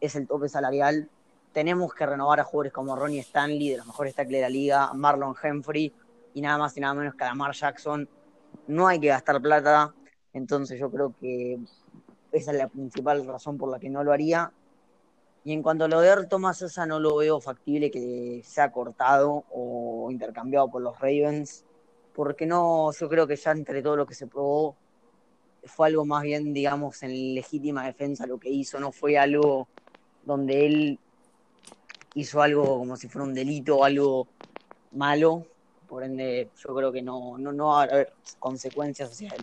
es 0.00 0.14
el 0.14 0.28
tope 0.28 0.48
salarial. 0.48 1.08
Tenemos 1.52 1.92
que 1.94 2.06
renovar 2.06 2.38
a 2.38 2.44
jugadores 2.44 2.72
como 2.72 2.94
Ronnie 2.94 3.20
Stanley, 3.20 3.70
de 3.70 3.78
los 3.78 3.86
mejores 3.86 4.14
tackles 4.14 4.38
de 4.38 4.42
la 4.42 4.48
liga, 4.48 4.92
Marlon 4.94 5.34
Humphrey, 5.42 5.92
y 6.38 6.40
nada 6.40 6.56
más 6.56 6.76
y 6.76 6.80
nada 6.80 6.94
menos 6.94 7.16
que 7.16 7.24
a 7.24 7.28
Lamar 7.28 7.52
Jackson. 7.52 8.08
No 8.68 8.86
hay 8.86 9.00
que 9.00 9.08
gastar 9.08 9.42
plata, 9.42 9.92
entonces 10.32 10.78
yo 10.78 10.88
creo 10.88 11.12
que 11.20 11.58
esa 12.30 12.52
es 12.52 12.58
la 12.58 12.68
principal 12.68 13.26
razón 13.26 13.58
por 13.58 13.68
la 13.68 13.80
que 13.80 13.90
no 13.90 14.04
lo 14.04 14.12
haría. 14.12 14.52
Y 15.42 15.52
en 15.52 15.62
cuanto 15.64 15.86
a 15.86 15.88
lo 15.88 16.00
de 16.00 16.26
Thomas, 16.26 16.62
esa 16.62 16.86
no 16.86 17.00
lo 17.00 17.16
veo 17.16 17.40
factible 17.40 17.90
que 17.90 18.40
sea 18.44 18.70
cortado 18.70 19.46
o 19.50 20.08
intercambiado 20.12 20.70
por 20.70 20.80
los 20.80 20.96
Ravens, 21.00 21.64
porque 22.14 22.46
no, 22.46 22.92
yo 22.92 23.08
creo 23.08 23.26
que 23.26 23.34
ya 23.34 23.50
entre 23.50 23.82
todo 23.82 23.96
lo 23.96 24.06
que 24.06 24.14
se 24.14 24.28
probó 24.28 24.76
fue 25.64 25.88
algo 25.88 26.04
más 26.04 26.22
bien, 26.22 26.54
digamos, 26.54 27.02
en 27.02 27.34
legítima 27.34 27.84
defensa 27.84 28.26
lo 28.26 28.38
que 28.38 28.48
hizo, 28.48 28.78
no 28.78 28.92
fue 28.92 29.18
algo 29.18 29.66
donde 30.24 30.66
él 30.66 30.98
hizo 32.14 32.40
algo 32.42 32.78
como 32.78 32.96
si 32.96 33.08
fuera 33.08 33.26
un 33.26 33.34
delito 33.34 33.78
o 33.78 33.84
algo 33.84 34.28
malo, 34.92 35.46
por 35.88 36.04
ende 36.04 36.50
yo 36.56 36.74
creo 36.74 36.92
que 36.92 37.02
no, 37.02 37.38
no, 37.38 37.52
no 37.52 37.68
va 37.68 37.80
a 37.80 37.84
haber 37.84 38.12
consecuencias 38.38 39.10
hacia. 39.10 39.34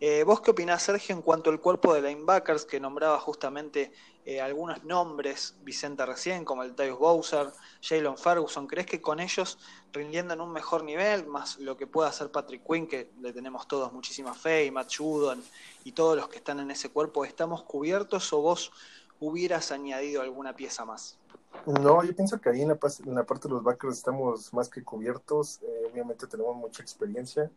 Eh, 0.00 0.22
¿Vos 0.22 0.42
qué 0.42 0.50
opinás, 0.50 0.82
Sergio, 0.82 1.14
en 1.14 1.22
cuanto 1.22 1.48
al 1.48 1.60
cuerpo 1.60 1.94
de 1.94 2.02
linebackers 2.02 2.66
que 2.66 2.78
nombraba 2.78 3.18
justamente 3.20 3.90
eh, 4.26 4.38
algunos 4.38 4.84
nombres, 4.84 5.56
Vicente 5.62 6.04
recién, 6.04 6.44
como 6.44 6.62
el 6.62 6.74
Tyus 6.74 6.98
Bowser, 6.98 7.46
Jalen 7.80 8.18
Ferguson? 8.18 8.66
¿Crees 8.66 8.86
que 8.86 9.00
con 9.00 9.18
ellos 9.18 9.58
rindiendo 9.92 10.34
en 10.34 10.42
un 10.42 10.52
mejor 10.52 10.84
nivel, 10.84 11.26
más 11.26 11.58
lo 11.58 11.78
que 11.78 11.86
pueda 11.86 12.10
hacer 12.10 12.30
Patrick 12.30 12.62
Quinn, 12.70 12.86
que 12.86 13.12
le 13.22 13.32
tenemos 13.32 13.66
todos 13.66 13.94
muchísima 13.94 14.34
fe, 14.34 14.66
y 14.66 14.70
Matt 14.70 14.94
Judon 14.94 15.42
y 15.84 15.92
todos 15.92 16.16
los 16.16 16.28
que 16.28 16.36
están 16.36 16.60
en 16.60 16.70
ese 16.70 16.90
cuerpo, 16.90 17.24
estamos 17.24 17.62
cubiertos 17.62 18.30
o 18.34 18.42
vos 18.42 18.72
hubieras 19.20 19.72
añadido 19.72 20.20
alguna 20.20 20.54
pieza 20.54 20.84
más? 20.84 21.18
No, 21.66 22.04
yo 22.04 22.14
pienso 22.14 22.38
que 22.40 22.50
ahí 22.50 22.60
en 22.62 22.68
la, 22.68 22.76
parte 23.24 23.48
de 23.48 23.54
los 23.54 23.62
backers 23.62 23.96
estamos 23.96 24.52
más 24.52 24.68
que 24.68 24.82
cubiertos. 24.82 25.62
Eh, 25.62 25.90
obviamente 25.90 26.26
tenemos 26.26 26.54
mucha 26.56 26.82
experiencia. 26.82 27.50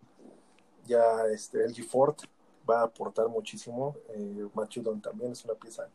Ya 0.86 1.26
este 1.34 1.68
LG 1.68 1.84
Ford 1.84 2.16
va 2.68 2.82
a 2.82 2.84
aportar 2.84 3.28
muchísimo. 3.28 3.96
Eh, 4.10 4.48
también 5.02 5.32
es 5.32 5.44
una 5.46 5.56
pieza 5.56 5.88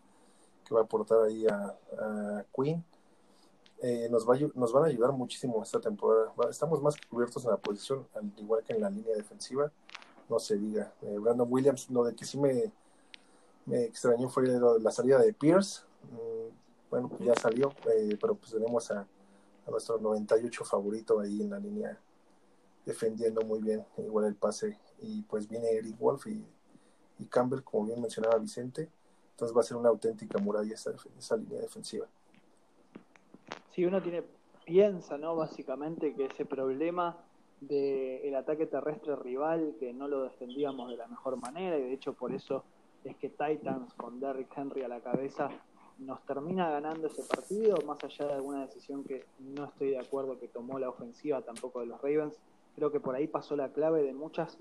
que 0.64 0.74
va 0.74 0.80
a 0.80 0.84
aportar 0.84 1.22
ahí 1.22 1.46
a, 1.46 2.44
Queen. 2.54 2.84
Eh, 3.82 4.08
nos, 4.10 4.28
va, 4.28 4.36
nos 4.54 4.72
van 4.72 4.84
a 4.84 4.86
ayudar 4.86 5.12
muchísimo 5.12 5.62
esta 5.62 5.80
temporada. 5.80 6.32
Estamos 6.50 6.80
más 6.80 6.94
que 6.96 7.08
cubiertos 7.08 7.44
en 7.44 7.50
la 7.50 7.56
posición, 7.56 8.06
al 8.14 8.32
igual 8.36 8.62
que 8.62 8.74
en 8.74 8.80
la 8.80 8.90
línea 8.90 9.14
defensiva. 9.16 9.70
No 10.28 10.38
se 10.38 10.56
diga. 10.56 10.92
Eh, 11.02 11.18
Brandon 11.18 11.48
Williams, 11.50 11.90
lo 11.90 12.04
de 12.04 12.14
que 12.14 12.24
sí 12.24 12.38
me, 12.38 12.72
me 13.66 13.84
extrañó 13.84 14.28
fue 14.28 14.44
la 14.46 14.90
salida 14.90 15.18
de 15.18 15.32
Pierce. 15.32 15.82
Mm, 16.10 16.41
bueno, 16.92 17.08
pues 17.08 17.24
ya 17.24 17.34
salió, 17.34 17.72
eh, 17.90 18.18
pero 18.20 18.34
pues 18.34 18.52
tenemos 18.52 18.90
a, 18.90 19.06
nuestro 19.66 19.96
98 19.96 20.62
favorito 20.62 21.20
ahí 21.20 21.40
en 21.40 21.48
la 21.48 21.58
línea 21.58 21.98
defendiendo 22.84 23.40
muy 23.40 23.62
bien, 23.62 23.82
igual 23.96 24.26
el 24.26 24.34
pase. 24.34 24.78
Y 25.00 25.22
pues 25.22 25.48
viene 25.48 25.70
Eric 25.70 25.98
Wolf 25.98 26.26
y, 26.26 26.44
Campbell, 27.30 27.62
como 27.62 27.86
bien 27.86 27.98
mencionaba 27.98 28.36
Vicente. 28.36 28.90
Entonces 29.30 29.56
va 29.56 29.62
a 29.62 29.64
ser 29.64 29.78
una 29.78 29.88
auténtica 29.88 30.38
muralla 30.38 30.74
esa, 30.74 30.92
esa 31.16 31.36
línea 31.38 31.60
defensiva. 31.60 32.06
Sí, 33.70 33.86
uno 33.86 34.02
tiene, 34.02 34.22
piensa, 34.66 35.16
¿no? 35.16 35.34
Básicamente 35.34 36.14
que 36.14 36.26
ese 36.26 36.44
problema 36.44 37.16
del 37.62 38.34
ataque 38.34 38.66
terrestre 38.66 39.16
rival, 39.16 39.76
que 39.80 39.94
no 39.94 40.08
lo 40.08 40.24
defendíamos 40.24 40.90
de 40.90 40.98
la 40.98 41.06
mejor 41.06 41.38
manera, 41.38 41.78
y 41.78 41.84
de 41.84 41.94
hecho 41.94 42.12
por 42.12 42.34
eso 42.34 42.64
es 43.02 43.16
que 43.16 43.30
Titans 43.30 43.94
con 43.94 44.20
Derrick 44.20 44.52
Henry 44.54 44.82
a 44.82 44.88
la 44.88 45.00
cabeza 45.00 45.48
nos 46.06 46.20
termina 46.22 46.70
ganando 46.70 47.06
ese 47.06 47.22
partido, 47.22 47.76
más 47.86 48.02
allá 48.04 48.26
de 48.26 48.34
alguna 48.34 48.66
decisión 48.66 49.04
que 49.04 49.24
no 49.38 49.64
estoy 49.64 49.90
de 49.90 49.98
acuerdo 49.98 50.38
que 50.38 50.48
tomó 50.48 50.78
la 50.78 50.88
ofensiva 50.88 51.42
tampoco 51.42 51.80
de 51.80 51.86
los 51.86 52.00
Ravens. 52.00 52.38
Creo 52.76 52.90
que 52.90 53.00
por 53.00 53.14
ahí 53.14 53.26
pasó 53.26 53.56
la 53.56 53.68
clave 53.68 54.02
de 54.02 54.12
muchas 54.12 54.58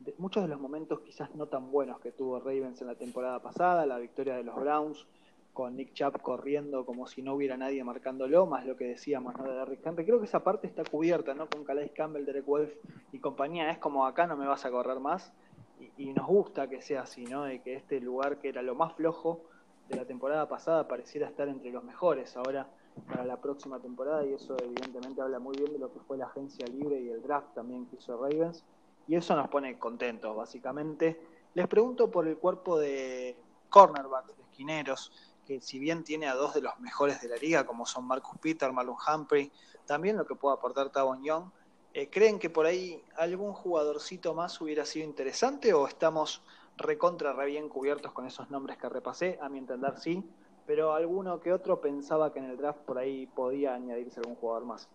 de 0.00 0.12
muchos 0.18 0.42
de 0.42 0.48
los 0.48 0.60
momentos 0.60 1.00
quizás 1.00 1.34
no 1.34 1.46
tan 1.46 1.70
buenos 1.70 2.00
que 2.00 2.10
tuvo 2.10 2.38
Ravens 2.38 2.80
en 2.80 2.88
la 2.88 2.94
temporada 2.94 3.40
pasada, 3.40 3.86
la 3.86 3.98
victoria 3.98 4.36
de 4.36 4.42
los 4.42 4.56
Browns 4.56 5.06
con 5.54 5.76
Nick 5.76 5.94
Chubb 5.94 6.20
corriendo 6.20 6.84
como 6.84 7.06
si 7.06 7.22
no 7.22 7.34
hubiera 7.34 7.56
nadie 7.56 7.82
marcándolo, 7.84 8.44
más 8.44 8.66
lo 8.66 8.76
que 8.76 8.86
decíamos 8.86 9.34
¿no? 9.36 9.44
de 9.44 9.54
Derrick 9.54 9.86
Henry. 9.86 10.04
Creo 10.04 10.18
que 10.18 10.26
esa 10.26 10.42
parte 10.42 10.66
está 10.66 10.82
cubierta, 10.84 11.32
¿no? 11.32 11.48
Con 11.48 11.64
Calais 11.64 11.92
Campbell, 11.92 12.26
Derek 12.26 12.44
Wolf 12.44 12.74
y 13.12 13.20
compañía. 13.20 13.70
Es 13.70 13.78
como 13.78 14.04
acá 14.04 14.26
no 14.26 14.36
me 14.36 14.46
vas 14.46 14.64
a 14.66 14.70
correr 14.72 14.98
más. 14.98 15.32
Y, 15.78 16.08
y, 16.08 16.12
nos 16.12 16.26
gusta 16.26 16.68
que 16.68 16.82
sea 16.82 17.02
así, 17.02 17.24
¿no? 17.24 17.44
De 17.44 17.60
que 17.62 17.74
este 17.74 18.00
lugar 18.00 18.38
que 18.38 18.48
era 18.48 18.62
lo 18.62 18.74
más 18.74 18.94
flojo 18.94 19.44
de 19.88 19.96
la 19.96 20.04
temporada 20.04 20.48
pasada 20.48 20.88
pareciera 20.88 21.28
estar 21.28 21.48
entre 21.48 21.70
los 21.70 21.84
mejores 21.84 22.36
ahora 22.36 22.66
para 23.08 23.24
la 23.24 23.40
próxima 23.40 23.78
temporada 23.80 24.24
y 24.24 24.32
eso 24.32 24.56
evidentemente 24.62 25.20
habla 25.20 25.38
muy 25.38 25.56
bien 25.56 25.72
de 25.72 25.78
lo 25.78 25.92
que 25.92 26.00
fue 26.00 26.16
la 26.16 26.26
agencia 26.26 26.66
libre 26.66 27.00
y 27.00 27.08
el 27.08 27.22
draft 27.22 27.54
también 27.54 27.86
que 27.86 27.96
hizo 27.96 28.16
Ravens 28.16 28.64
y 29.06 29.16
eso 29.16 29.34
nos 29.36 29.48
pone 29.48 29.78
contentos 29.78 30.34
básicamente. 30.34 31.20
Les 31.54 31.68
pregunto 31.68 32.10
por 32.10 32.26
el 32.26 32.36
cuerpo 32.38 32.78
de 32.78 33.36
cornerbacks, 33.68 34.36
de 34.36 34.42
esquineros, 34.42 35.12
que 35.46 35.60
si 35.60 35.78
bien 35.78 36.04
tiene 36.04 36.26
a 36.26 36.34
dos 36.34 36.54
de 36.54 36.62
los 36.62 36.78
mejores 36.80 37.20
de 37.20 37.28
la 37.28 37.36
liga 37.36 37.66
como 37.66 37.84
son 37.84 38.06
Marcus 38.06 38.38
Peter, 38.38 38.72
Marlon 38.72 38.96
Humphrey, 38.96 39.52
también 39.84 40.16
lo 40.16 40.24
que 40.24 40.34
puede 40.34 40.54
aportar 40.56 40.90
Tavon 40.90 41.22
Young, 41.22 41.50
Eh, 41.96 42.08
¿Creen 42.10 42.40
que 42.40 42.50
por 42.50 42.66
ahí 42.66 43.00
algún 43.16 43.52
jugadorcito 43.52 44.34
más 44.34 44.60
hubiera 44.60 44.84
sido 44.84 45.06
interesante 45.06 45.72
o 45.72 45.86
estamos 45.86 46.42
recontra 46.76 47.32
re 47.32 47.46
bien 47.46 47.68
cubiertos 47.68 48.12
con 48.12 48.26
esos 48.26 48.50
nombres 48.50 48.78
que 48.78 48.88
repasé? 48.88 49.38
A 49.40 49.48
mi 49.48 49.58
entender 49.58 49.96
sí, 49.96 50.22
pero 50.66 50.94
alguno 50.94 51.40
que 51.40 51.52
otro 51.52 51.80
pensaba 51.80 52.32
que 52.32 52.38
en 52.38 52.46
el 52.46 52.56
draft 52.56 52.80
por 52.84 52.98
ahí 52.98 53.26
podía 53.26 53.74
añadirse 53.74 54.20
algún 54.20 54.36
jugador 54.36 54.64
más. 54.64 54.88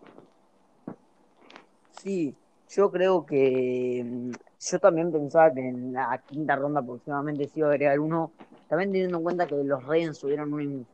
Sí, 1.91 2.37
yo 2.69 2.91
creo 2.91 3.25
que 3.25 4.03
mm, 4.05 4.31
yo 4.59 4.79
también 4.79 5.11
pensaba 5.11 5.53
que 5.53 5.61
en 5.61 5.93
la 5.93 6.23
quinta 6.27 6.55
ronda 6.55 6.79
aproximadamente 6.81 7.47
se 7.47 7.59
iba 7.59 7.67
a 7.69 7.71
agregar 7.71 7.99
uno, 7.99 8.33
también 8.67 8.91
teniendo 8.91 9.17
en 9.17 9.23
cuenta 9.23 9.47
que 9.47 9.55
los 9.63 9.83
Ravens 9.83 10.19
tuvieron 10.19 10.87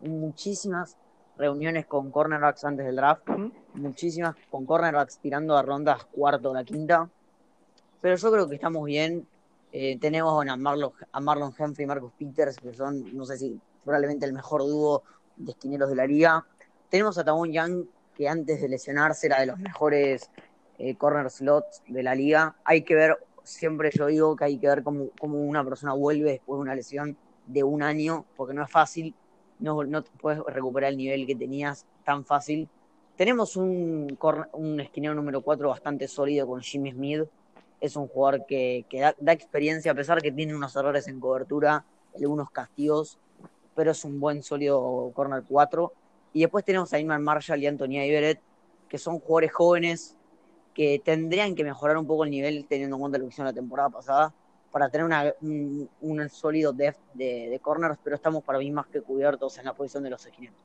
muchísimas 0.00 0.96
reuniones 1.36 1.86
con 1.86 2.10
cornerbacks 2.10 2.64
antes 2.64 2.86
del 2.86 2.96
draft, 2.96 3.22
muchísimas 3.74 4.36
con 4.48 4.66
cornerbacks 4.66 5.18
tirando 5.20 5.56
a 5.56 5.62
rondas 5.62 6.04
cuarto 6.10 6.50
o 6.50 6.54
la 6.54 6.64
quinta, 6.64 7.10
pero 8.00 8.16
yo 8.16 8.32
creo 8.32 8.48
que 8.48 8.56
estamos 8.56 8.84
bien. 8.84 9.28
Eh, 9.78 9.98
tenemos 10.00 10.46
a 10.46 10.56
Marlon, 10.56 10.90
a 11.12 11.20
Marlon 11.20 11.52
y 11.76 11.84
Marcus 11.84 12.12
Peters, 12.18 12.56
que 12.56 12.72
son, 12.72 13.14
no 13.14 13.26
sé 13.26 13.36
si 13.36 13.60
probablemente 13.84 14.24
el 14.24 14.32
mejor 14.32 14.62
dúo 14.62 15.02
de 15.36 15.52
esquineros 15.52 15.90
de 15.90 15.96
la 15.96 16.06
liga. 16.06 16.46
Tenemos 16.88 17.18
a 17.18 17.24
Tavon 17.24 17.52
Young, 17.52 17.84
que 18.14 18.26
antes 18.26 18.62
de 18.62 18.70
lesionarse 18.70 19.26
era 19.26 19.40
de 19.40 19.46
los 19.46 19.58
mejores 19.58 20.30
eh, 20.78 20.96
corner 20.96 21.30
slots 21.30 21.82
de 21.88 22.02
la 22.02 22.14
liga. 22.14 22.56
Hay 22.64 22.84
que 22.84 22.94
ver, 22.94 23.18
siempre 23.42 23.90
yo 23.92 24.06
digo 24.06 24.34
que 24.34 24.46
hay 24.46 24.58
que 24.58 24.66
ver 24.66 24.82
cómo, 24.82 25.10
cómo 25.20 25.40
una 25.40 25.62
persona 25.62 25.92
vuelve 25.92 26.30
después 26.30 26.56
de 26.56 26.62
una 26.62 26.74
lesión 26.74 27.18
de 27.46 27.62
un 27.62 27.82
año, 27.82 28.24
porque 28.34 28.54
no 28.54 28.62
es 28.64 28.70
fácil 28.70 29.14
no, 29.58 29.84
no 29.84 30.02
puedes 30.20 30.40
recuperar 30.46 30.90
el 30.90 30.96
nivel 30.96 31.26
que 31.26 31.34
tenías 31.34 31.86
tan 32.04 32.24
fácil. 32.24 32.68
Tenemos 33.16 33.56
un, 33.56 34.16
un 34.52 34.80
esquinero 34.80 35.14
número 35.14 35.40
4 35.40 35.68
bastante 35.68 36.08
sólido 36.08 36.46
con 36.46 36.60
Jimmy 36.60 36.92
Smith. 36.92 37.24
Es 37.80 37.96
un 37.96 38.08
jugador 38.08 38.46
que, 38.46 38.84
da, 39.18 39.32
experiencia, 39.32 39.92
a 39.92 39.94
pesar 39.94 40.20
que 40.22 40.32
tiene 40.32 40.54
unos 40.54 40.74
errores 40.76 41.08
en 41.08 41.20
cobertura, 41.20 41.84
algunos 42.14 42.50
castigos, 42.50 43.18
pero 43.74 43.90
es 43.90 44.04
un 44.04 44.18
buen 44.18 44.42
sólido 44.42 45.12
corner 45.14 45.44
4. 45.46 45.92
Y 46.32 46.40
después 46.40 46.64
tenemos 46.64 46.92
a 46.92 46.98
Iman 46.98 47.22
Marshall 47.22 47.62
y 47.62 47.66
Anthony 47.66 48.02
Iberet, 48.02 48.40
que 48.88 48.98
son 48.98 49.20
jugadores 49.20 49.52
jóvenes 49.52 50.16
que 50.74 51.00
tendrían 51.04 51.54
que 51.54 51.64
mejorar 51.64 51.96
un 51.96 52.06
poco 52.06 52.24
el 52.24 52.30
nivel 52.30 52.66
teniendo 52.68 52.96
en 52.96 53.00
cuenta 53.00 53.18
lo 53.18 53.24
que 53.24 53.28
hicieron 53.30 53.46
la 53.46 53.54
temporada 53.54 53.88
pasada 53.88 54.34
para 54.70 54.90
tener 54.90 55.34
un, 55.40 56.28
sólido 56.28 56.70
depth 56.70 56.98
de, 57.14 57.58
corners, 57.62 57.98
pero 58.04 58.16
estamos 58.16 58.44
para 58.44 58.58
mí 58.58 58.70
más 58.70 58.86
que 58.88 59.00
cubiertos 59.00 59.56
en 59.56 59.64
la 59.64 59.72
posición 59.72 60.02
de 60.02 60.10
los 60.10 60.26
esquineros. 60.26 60.58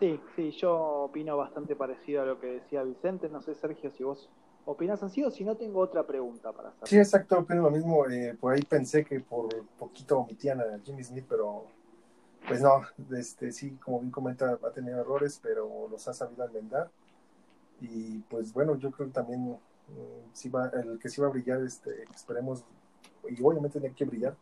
Sí, 0.00 0.20
sí, 0.34 0.50
yo 0.50 0.74
opino 1.04 1.36
bastante 1.36 1.76
parecido 1.76 2.22
a 2.22 2.24
lo 2.26 2.40
que 2.40 2.48
decía 2.48 2.82
Vicente. 2.82 3.28
No 3.28 3.40
sé, 3.40 3.54
Sergio, 3.54 3.92
si 3.92 4.02
vos 4.02 4.28
opinás 4.66 5.02
así 5.02 5.22
o 5.22 5.30
si 5.30 5.44
no 5.44 5.56
tengo 5.56 5.80
otra 5.80 6.06
pregunta 6.06 6.52
para 6.52 6.70
hacer. 6.70 6.88
Sí, 6.88 6.96
exacto, 6.96 7.38
opino 7.38 7.62
lo 7.62 7.70
mismo. 7.70 8.06
Eh, 8.08 8.36
por 8.38 8.52
ahí 8.52 8.62
pensé 8.62 9.04
que 9.04 9.20
por 9.20 9.48
poquito 9.78 10.18
omitían 10.18 10.60
a 10.60 10.78
Jimmy 10.82 11.04
Smith, 11.04 11.26
pero 11.28 11.66
pues 12.46 12.60
no, 12.60 12.82
este, 13.16 13.52
sí, 13.52 13.76
como 13.82 14.00
bien 14.00 14.10
comenta, 14.10 14.58
ha 14.62 14.70
tenido 14.70 15.00
errores, 15.00 15.40
pero 15.42 15.88
los 15.90 16.06
ha 16.08 16.12
sabido 16.12 16.44
enmendar. 16.44 16.90
Y 17.80 18.18
pues 18.20 18.52
bueno, 18.52 18.76
yo 18.76 18.90
creo 18.90 19.08
que 19.08 19.14
también 19.14 19.42
mm, 19.42 20.54
va, 20.54 20.70
el 20.74 20.98
que 20.98 21.08
sí 21.08 21.20
va 21.20 21.28
a 21.28 21.30
brillar, 21.30 21.62
este, 21.62 22.04
esperemos 22.14 22.64
y 23.28 23.42
obviamente 23.42 23.80
tiene 23.80 23.94
que 23.94 24.04
brillar, 24.04 24.36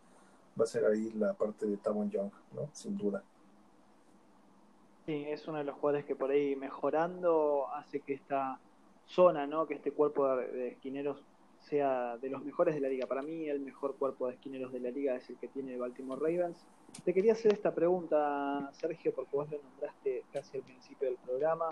va 0.60 0.64
a 0.64 0.66
ser 0.66 0.84
ahí 0.84 1.12
la 1.12 1.32
parte 1.34 1.66
de 1.66 1.76
Tavon 1.76 2.10
Young, 2.10 2.30
¿no? 2.52 2.68
Sin 2.72 2.96
duda. 2.96 3.22
Sí, 5.06 5.24
es 5.28 5.46
uno 5.48 5.58
de 5.58 5.64
los 5.64 5.76
jugadores 5.76 6.04
que 6.04 6.14
por 6.14 6.30
ahí 6.30 6.54
mejorando 6.54 7.68
hace 7.74 8.00
que 8.00 8.14
esta 8.14 8.60
zona, 9.14 9.46
¿no? 9.46 9.66
Que 9.66 9.74
este 9.74 9.92
cuerpo 9.92 10.36
de, 10.36 10.68
esquineros 10.68 11.22
sea 11.60 12.16
de 12.18 12.28
los 12.28 12.44
mejores 12.44 12.74
de 12.74 12.80
la 12.80 12.88
liga. 12.88 13.06
Para 13.06 13.22
mí 13.22 13.48
el 13.48 13.60
mejor 13.60 13.96
cuerpo 13.96 14.26
de 14.26 14.34
esquineros 14.34 14.72
de 14.72 14.80
la 14.80 14.90
liga 14.90 15.14
es 15.14 15.28
el 15.30 15.36
que 15.36 15.48
tiene 15.48 15.76
Baltimore 15.76 16.20
Ravens. 16.20 16.58
Te 17.04 17.14
quería 17.14 17.32
hacer 17.32 17.52
esta 17.52 17.74
pregunta, 17.74 18.70
Sergio, 18.72 19.12
porque 19.14 19.36
vos 19.36 19.50
lo 19.50 19.58
nombraste 19.62 20.24
casi 20.32 20.58
al 20.58 20.64
principio 20.64 21.08
del 21.08 21.18
programa. 21.18 21.68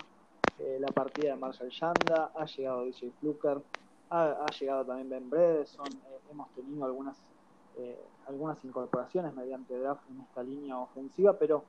Eh, 0.59 0.77
la 0.79 0.87
partida 0.87 1.31
de 1.31 1.37
Marshall 1.37 1.69
Yanda, 1.69 2.31
ha 2.35 2.45
llegado 2.45 2.85
DJ 2.85 3.11
Fluker, 3.19 3.61
ha, 4.09 4.45
llegado 4.59 4.85
también 4.85 5.09
Ben 5.09 5.29
Bredesen, 5.29 5.81
eh, 5.87 6.19
hemos 6.29 6.49
tenido 6.51 6.85
algunas, 6.85 7.17
eh, 7.77 7.99
algunas 8.27 8.63
incorporaciones 8.63 9.33
mediante 9.33 9.77
draft 9.77 10.03
en 10.11 10.21
esta 10.21 10.43
línea 10.43 10.77
ofensiva, 10.77 11.37
pero 11.37 11.63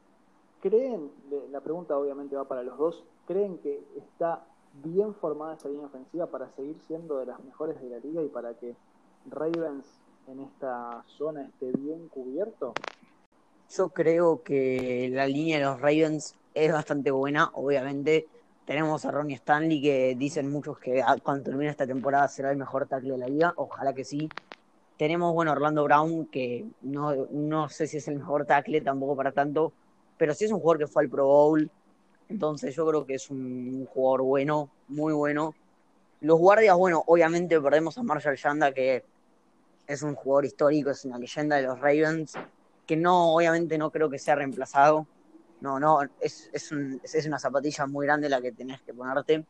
¿creen, 0.60 1.10
la 1.50 1.60
pregunta 1.60 1.96
obviamente 1.96 2.36
va 2.36 2.44
para 2.44 2.62
los 2.62 2.76
dos, 2.76 3.04
¿creen 3.26 3.58
que 3.58 3.82
está 3.96 4.44
bien 4.74 5.14
formada 5.14 5.54
esta 5.54 5.68
línea 5.68 5.86
ofensiva 5.86 6.26
para 6.26 6.50
seguir 6.50 6.76
siendo 6.86 7.18
de 7.18 7.26
las 7.26 7.42
mejores 7.44 7.80
de 7.80 7.90
la 7.90 7.98
liga 7.98 8.22
y 8.22 8.28
para 8.28 8.54
que 8.54 8.74
Ravens 9.30 9.86
en 10.28 10.40
esta 10.40 11.02
zona 11.06 11.42
esté 11.42 11.72
bien 11.78 12.08
cubierto? 12.08 12.72
Yo 13.70 13.88
creo 13.88 14.42
que 14.42 15.08
la 15.12 15.26
línea 15.26 15.58
de 15.58 15.64
los 15.64 15.80
Ravens 15.80 16.34
es 16.54 16.72
bastante 16.72 17.10
buena, 17.10 17.50
obviamente. 17.54 18.26
Tenemos 18.66 19.04
a 19.04 19.10
Ronnie 19.10 19.36
Stanley 19.36 19.80
que 19.80 20.14
dicen 20.16 20.50
muchos 20.50 20.78
que 20.78 21.02
cuando 21.22 21.44
termine 21.44 21.70
esta 21.70 21.86
temporada 21.86 22.28
será 22.28 22.50
el 22.50 22.58
mejor 22.58 22.86
tackle 22.86 23.12
de 23.12 23.18
la 23.18 23.28
liga, 23.28 23.52
ojalá 23.56 23.92
que 23.92 24.04
sí. 24.04 24.28
Tenemos, 24.98 25.32
bueno, 25.32 25.52
Orlando 25.52 25.82
Brown, 25.84 26.26
que 26.26 26.66
no, 26.82 27.26
no 27.30 27.68
sé 27.68 27.86
si 27.86 27.96
es 27.96 28.06
el 28.08 28.16
mejor 28.16 28.46
tackle, 28.46 28.80
tampoco 28.82 29.16
para 29.16 29.32
tanto, 29.32 29.72
pero 30.16 30.32
sí 30.34 30.44
es 30.44 30.52
un 30.52 30.60
jugador 30.60 30.78
que 30.78 30.86
fue 30.86 31.02
al 31.02 31.08
Pro 31.08 31.26
Bowl. 31.26 31.70
Entonces 32.32 32.74
yo 32.74 32.86
creo 32.86 33.04
que 33.04 33.14
es 33.16 33.28
un 33.28 33.84
jugador 33.84 34.22
bueno, 34.22 34.70
muy 34.88 35.12
bueno. 35.12 35.54
Los 36.22 36.38
guardias, 36.38 36.74
bueno, 36.78 37.04
obviamente 37.06 37.60
perdemos 37.60 37.98
a 37.98 38.02
Marshall 38.02 38.36
Yanda, 38.36 38.72
que 38.72 39.04
es 39.86 40.02
un 40.02 40.14
jugador 40.14 40.46
histórico, 40.46 40.88
es 40.88 41.04
una 41.04 41.18
leyenda 41.18 41.56
de 41.56 41.64
los 41.64 41.78
Ravens, 41.78 42.32
que 42.86 42.96
no, 42.96 43.34
obviamente 43.34 43.76
no 43.76 43.90
creo 43.90 44.08
que 44.08 44.18
sea 44.18 44.34
reemplazado. 44.34 45.06
No, 45.60 45.78
no, 45.78 46.00
es, 46.20 46.48
es, 46.54 46.72
un, 46.72 47.02
es 47.04 47.26
una 47.26 47.38
zapatilla 47.38 47.86
muy 47.86 48.06
grande 48.06 48.30
la 48.30 48.40
que 48.40 48.50
tenés 48.52 48.80
que 48.80 48.94
ponerte. 48.94 49.44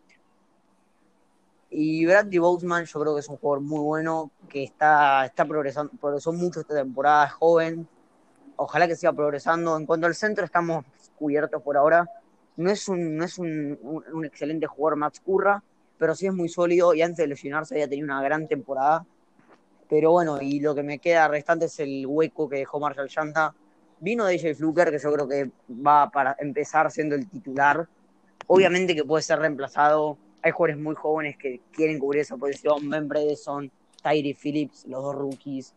Y 1.71 2.05
Bradley 2.05 2.39
Boatman 2.39 2.85
yo 2.85 3.01
creo 3.01 3.15
que 3.15 3.21
es 3.21 3.29
un 3.29 3.37
jugador 3.37 3.63
muy 3.63 3.79
bueno, 3.79 4.33
que 4.49 4.65
está, 4.65 5.25
está 5.27 5.45
progresando, 5.45 5.93
progresó 6.01 6.33
mucho 6.33 6.61
esta 6.61 6.75
temporada, 6.75 7.27
es 7.27 7.33
joven, 7.33 7.89
ojalá 8.57 8.89
que 8.89 8.97
siga 8.97 9.13
progresando. 9.13 9.77
En 9.77 9.87
cuanto 9.87 10.09
al 10.09 10.17
centro 10.17 10.45
estamos 10.45 10.85
cubiertos 11.17 11.63
por 11.63 11.77
ahora. 11.77 12.11
No 12.57 12.71
es 12.71 12.89
un, 12.89 13.17
no 13.17 13.25
es 13.25 13.39
un, 13.39 13.79
un, 14.13 14.25
excelente 14.25 14.67
jugador 14.67 14.99
Max 14.99 15.21
Curra, 15.21 15.63
pero 15.99 16.15
sí 16.15 16.27
es 16.27 16.35
muy 16.35 16.49
sólido 16.49 16.95
y 16.95 17.03
antes 17.03 17.19
de 17.19 17.27
lesionarse 17.27 17.75
había 17.75 17.89
tenido 17.89 18.07
una 18.07 18.23
gran 18.23 18.47
temporada. 18.47 19.07
Pero 19.89 20.13
bueno, 20.13 20.41
y 20.41 20.61
lo 20.61 20.75
que 20.75 20.83
me 20.83 20.99
queda 20.99 21.29
restante 21.29 21.67
es 21.67 21.81
el 21.81 22.07
hueco 22.07 22.49
que 22.49 22.57
dejó 22.57 22.81
Marshall 22.81 23.09
Yanta. 23.09 23.55
Vino 24.01 24.27
DJ 24.27 24.55
Fluker, 24.55 24.91
que 24.91 24.99
yo 24.99 25.13
creo 25.13 25.29
que 25.29 25.51
va 25.71 26.11
para 26.11 26.37
empezar 26.39 26.91
siendo 26.91 27.15
el 27.15 27.29
titular. 27.29 27.89
Obviamente 28.47 28.95
que 28.95 29.05
puede 29.05 29.23
ser 29.23 29.39
reemplazado 29.39 30.19
hay 30.43 30.51
jugadores 30.51 30.83
muy 30.83 30.95
jóvenes 30.95 31.37
que 31.37 31.61
quieren 31.71 31.99
cubrir 31.99 32.23
esa 32.23 32.37
posición. 32.37 32.91
Ben 32.91 33.09
Bredesen, 33.09 33.71
Tyree 34.03 34.35
Phillips, 34.35 34.85
los 34.87 35.03
dos 35.03 35.15
rookies, 35.15 35.75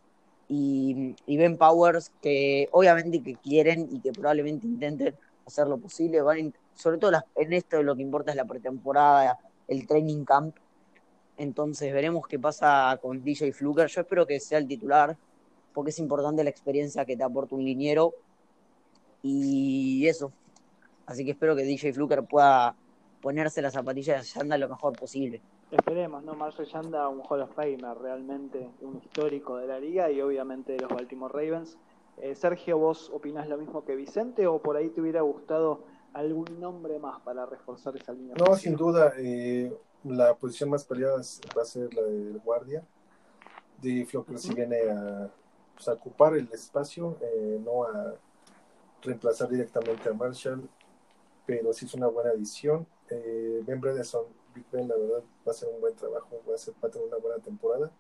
y, 0.48 1.16
Ben 1.28 1.58
Powers, 1.58 2.12
que 2.22 2.68
obviamente 2.72 3.22
que 3.22 3.36
quieren 3.36 3.88
y 3.92 4.00
que 4.00 4.12
probablemente 4.12 4.68
intenten 4.68 5.16
hacer 5.46 5.68
lo 5.68 5.78
posible. 5.78 6.22
Van 6.22 6.54
sobre 6.76 6.98
todo 6.98 7.12
en 7.36 7.54
esto 7.54 7.82
lo 7.82 7.96
que 7.96 8.02
importa 8.02 8.32
es 8.32 8.38
la 8.38 8.46
pretemporada, 8.46 9.40
el 9.68 9.88
training 9.88 10.24
camp. 10.26 10.56
Entonces 11.38 11.92
veremos 11.94 12.28
qué 12.28 12.40
pasa 12.40 12.98
con 13.02 13.24
DJ 13.24 13.52
Fluker. 13.54 13.88
Yo 13.88 14.02
espero 14.02 14.26
que 14.26 14.40
sea 14.40 14.58
el 14.58 14.68
titular, 14.68 15.18
porque 15.74 15.90
es 15.90 16.00
importante 16.00 16.44
la 16.44 16.50
experiencia 16.50 17.06
que 17.06 17.18
te 17.18 17.24
aporta 17.24 17.56
un 17.56 17.64
liniero. 17.66 18.14
Y 19.24 20.08
eso. 20.08 20.32
Así 21.06 21.26
que 21.26 21.32
espero 21.32 21.56
que 21.56 21.64
DJ 21.64 21.94
Fluker 21.94 22.24
pueda 22.24 22.76
ponerse 23.22 23.62
las 23.62 23.74
zapatillas 23.74 24.22
de 24.22 24.40
Yanda 24.40 24.58
lo 24.58 24.70
mejor 24.70 24.94
posible. 24.98 25.42
Esperemos, 25.72 26.24
¿no? 26.24 26.36
Marshall 26.36 26.68
Yanda, 26.68 27.10
un 27.10 27.22
Hall 27.28 27.42
of 27.42 27.56
Famer, 27.56 27.98
realmente 28.00 28.70
un 28.82 28.98
histórico 28.98 29.58
de 29.58 29.68
la 29.68 29.80
liga 29.80 30.12
y 30.12 30.22
obviamente 30.22 30.74
de 30.74 30.80
los 30.80 30.90
Baltimore 30.90 31.34
Ravens. 31.34 31.78
Eh, 32.18 32.36
Sergio, 32.36 32.78
¿vos 32.78 33.10
opinás 33.14 33.50
lo 33.50 33.58
mismo 33.58 33.84
que 33.84 33.96
Vicente 33.96 34.48
o 34.48 34.60
por 34.60 34.78
ahí 34.78 34.90
te 34.90 35.02
hubiera 35.02 35.22
gustado 35.22 35.84
algún 36.16 36.60
nombre 36.60 36.98
más 36.98 37.22
para 37.22 37.46
reforzar 37.46 37.96
esa 37.98 38.14
línea? 38.14 38.36
No, 38.36 38.56
sin 38.56 38.76
duda, 38.76 39.14
eh, 39.18 39.72
la 40.06 40.34
posición 40.34 40.70
más 40.70 40.86
peleada 40.86 41.22
va 41.56 41.62
a 41.62 41.66
ser 41.66 41.94
la 41.94 42.02
del 42.04 42.40
guardia. 42.40 42.84
De 43.82 44.06
Flocker 44.06 44.40
si 44.40 44.54
viene 44.54 44.90
a, 44.90 45.30
pues, 45.76 45.88
ocupar 45.90 46.36
el 46.36 46.50
espacio, 46.54 47.18
eh, 47.22 47.60
no 47.64 47.84
a 47.84 48.16
reemplazar 49.02 49.50
directamente 49.50 50.08
a 50.10 50.14
Marshall, 50.14 50.68
pero 51.46 51.74
sí 51.74 51.86
es 51.86 51.94
una 51.94 52.08
buena 52.08 52.32
adición. 52.32 52.88
Eh, 53.10 53.62
ben 53.66 53.82
Bredesen, 53.82 54.22
Big 54.56 54.66
Ben, 54.72 54.88
la 54.88 54.96
verdad, 54.96 55.22
va 55.46 55.52
a 55.52 55.54
ser 55.54 55.68
un 55.70 55.82
buen 55.82 55.96
trabajo, 55.96 56.42
va 56.50 56.56
a, 56.56 56.58
ser, 56.58 56.74
va 56.82 56.88
a 56.88 56.92
tener 56.92 57.08
una 57.08 57.18
buena 57.18 57.44
temporada. 57.44 57.92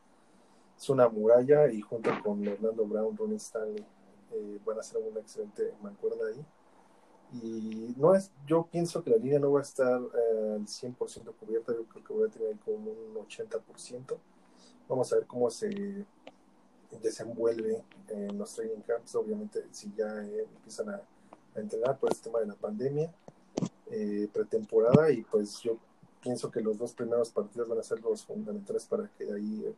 Es 0.77 0.89
una 0.89 1.09
muralla 1.09 1.67
y 1.67 1.81
junto 1.81 2.09
con 2.23 2.47
Orlando 2.47 2.85
Brown, 2.85 3.15
Ronnie 3.15 3.37
Stanley, 3.37 3.85
eh, 4.31 4.59
van 4.65 4.79
a 4.79 4.83
ser 4.83 5.01
una 5.01 5.19
excelente 5.19 5.73
mancuerna 5.81 6.27
ahí. 6.27 6.45
Y 7.33 7.93
no 7.97 8.15
es, 8.15 8.31
yo 8.47 8.67
pienso 8.71 9.03
que 9.03 9.09
la 9.09 9.17
línea 9.17 9.39
no 9.39 9.51
va 9.51 9.59
a 9.59 9.63
estar 9.63 9.99
eh, 9.99 10.53
al 10.55 10.65
100% 10.65 11.33
cubierta, 11.39 11.73
yo 11.73 11.83
creo 11.85 12.03
que 12.03 12.13
voy 12.13 12.29
a 12.29 12.31
tener 12.31 12.55
como 12.59 12.91
un 12.91 13.15
80%. 13.27 14.17
Vamos 14.87 15.11
a 15.11 15.15
ver 15.17 15.25
cómo 15.25 15.49
se 15.49 16.05
desenvuelve 17.01 17.83
en 18.07 18.37
los 18.37 18.53
training 18.53 18.81
camps, 18.81 19.15
obviamente 19.15 19.65
si 19.71 19.91
ya 19.97 20.07
eh, 20.23 20.47
empiezan 20.55 20.89
a, 20.89 21.01
entrenar 21.55 21.97
por 21.97 22.11
el 22.11 22.19
tema 22.19 22.39
de 22.39 22.47
la 22.47 22.55
pandemia, 22.55 23.09
eh, 23.89 24.27
pretemporada, 24.33 25.09
y 25.09 25.21
pues 25.21 25.61
yo 25.61 25.77
pienso 26.21 26.51
que 26.51 26.59
los 26.59 26.77
dos 26.77 26.91
primeros 26.91 27.29
partidos 27.29 27.69
van 27.69 27.79
a 27.79 27.83
ser 27.83 28.01
los 28.01 28.25
fundamentales 28.25 28.85
para 28.85 29.07
que 29.17 29.31
ahí 29.31 29.73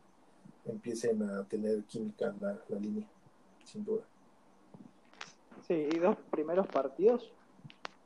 empiecen 0.65 1.21
a 1.21 1.43
tener 1.43 1.83
química 1.83 2.33
la, 2.41 2.59
la 2.67 2.79
línea, 2.79 3.05
sin 3.63 3.85
duda. 3.85 4.01
Sí, 5.67 5.87
y 5.91 5.99
dos 5.99 6.17
primeros 6.31 6.65
partidos 6.65 7.31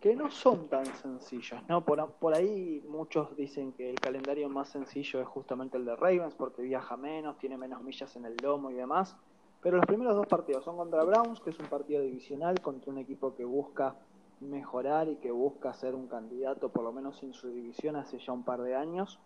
que 0.02 0.16
no 0.16 0.32
son 0.32 0.68
tan 0.68 0.86
sencillos, 0.88 1.62
¿no? 1.70 1.86
Por, 1.86 2.14
por 2.14 2.34
ahí 2.34 2.84
muchos 2.90 3.36
dicen 3.38 3.72
que 3.74 3.88
el 3.88 4.00
calendario 4.00 4.50
más 4.50 4.70
sencillo 4.70 5.22
es 5.22 5.28
justamente 5.28 5.78
el 5.78 5.86
de 5.86 5.96
Ravens 5.96 6.34
porque 6.34 6.64
viaja 6.64 6.98
menos, 6.98 7.38
tiene 7.38 7.56
menos 7.56 7.84
millas 7.84 8.16
en 8.16 8.26
el 8.26 8.36
lomo 8.42 8.72
y 8.72 8.74
demás. 8.74 9.16
Pero 9.62 9.78
los 9.78 9.86
primeros 9.86 10.16
dos 10.16 10.26
partidos 10.26 10.66
son 10.66 10.76
contra 10.76 11.04
Browns, 11.04 11.40
que 11.40 11.52
es 11.52 11.60
un 11.60 11.68
partido 11.68 12.02
divisional, 12.02 12.60
contra 12.62 12.92
un 12.92 12.98
equipo 12.98 13.36
que 13.36 13.46
busca 13.46 13.96
mejorar 14.40 15.08
y 15.08 15.18
que 15.18 15.30
busca 15.30 15.72
ser 15.76 15.94
un 15.94 16.08
candidato, 16.08 16.70
por 16.70 16.84
lo 16.84 16.92
menos 16.92 17.22
en 17.22 17.34
su 17.34 17.50
división, 17.50 17.96
hace 17.96 18.18
ya 18.18 18.34
un 18.34 18.44
par 18.44 18.64
de 18.64 18.76
años, 18.76 19.20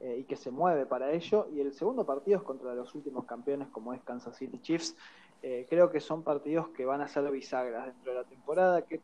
eh, 0.00 0.16
y 0.20 0.24
que 0.24 0.36
se 0.36 0.50
mueve 0.50 0.86
para 0.86 1.12
ello. 1.12 1.48
Y 1.52 1.60
el 1.60 1.74
segundo 1.74 2.06
partido 2.06 2.38
es 2.38 2.42
contra 2.44 2.74
los 2.74 2.94
últimos 2.94 3.26
campeones, 3.26 3.68
como 3.68 3.92
es 3.92 4.02
Kansas 4.02 4.38
City 4.38 4.58
Chiefs. 4.62 4.96
Eh, 5.42 5.66
creo 5.68 5.90
que 5.90 6.00
son 6.00 6.22
partidos 6.22 6.68
que 6.68 6.86
van 6.86 7.02
a 7.02 7.08
ser 7.08 7.30
bisagras 7.30 7.84
dentro 7.84 8.12
de 8.12 8.18
la 8.20 8.24
temporada, 8.24 8.80
que 8.80 9.02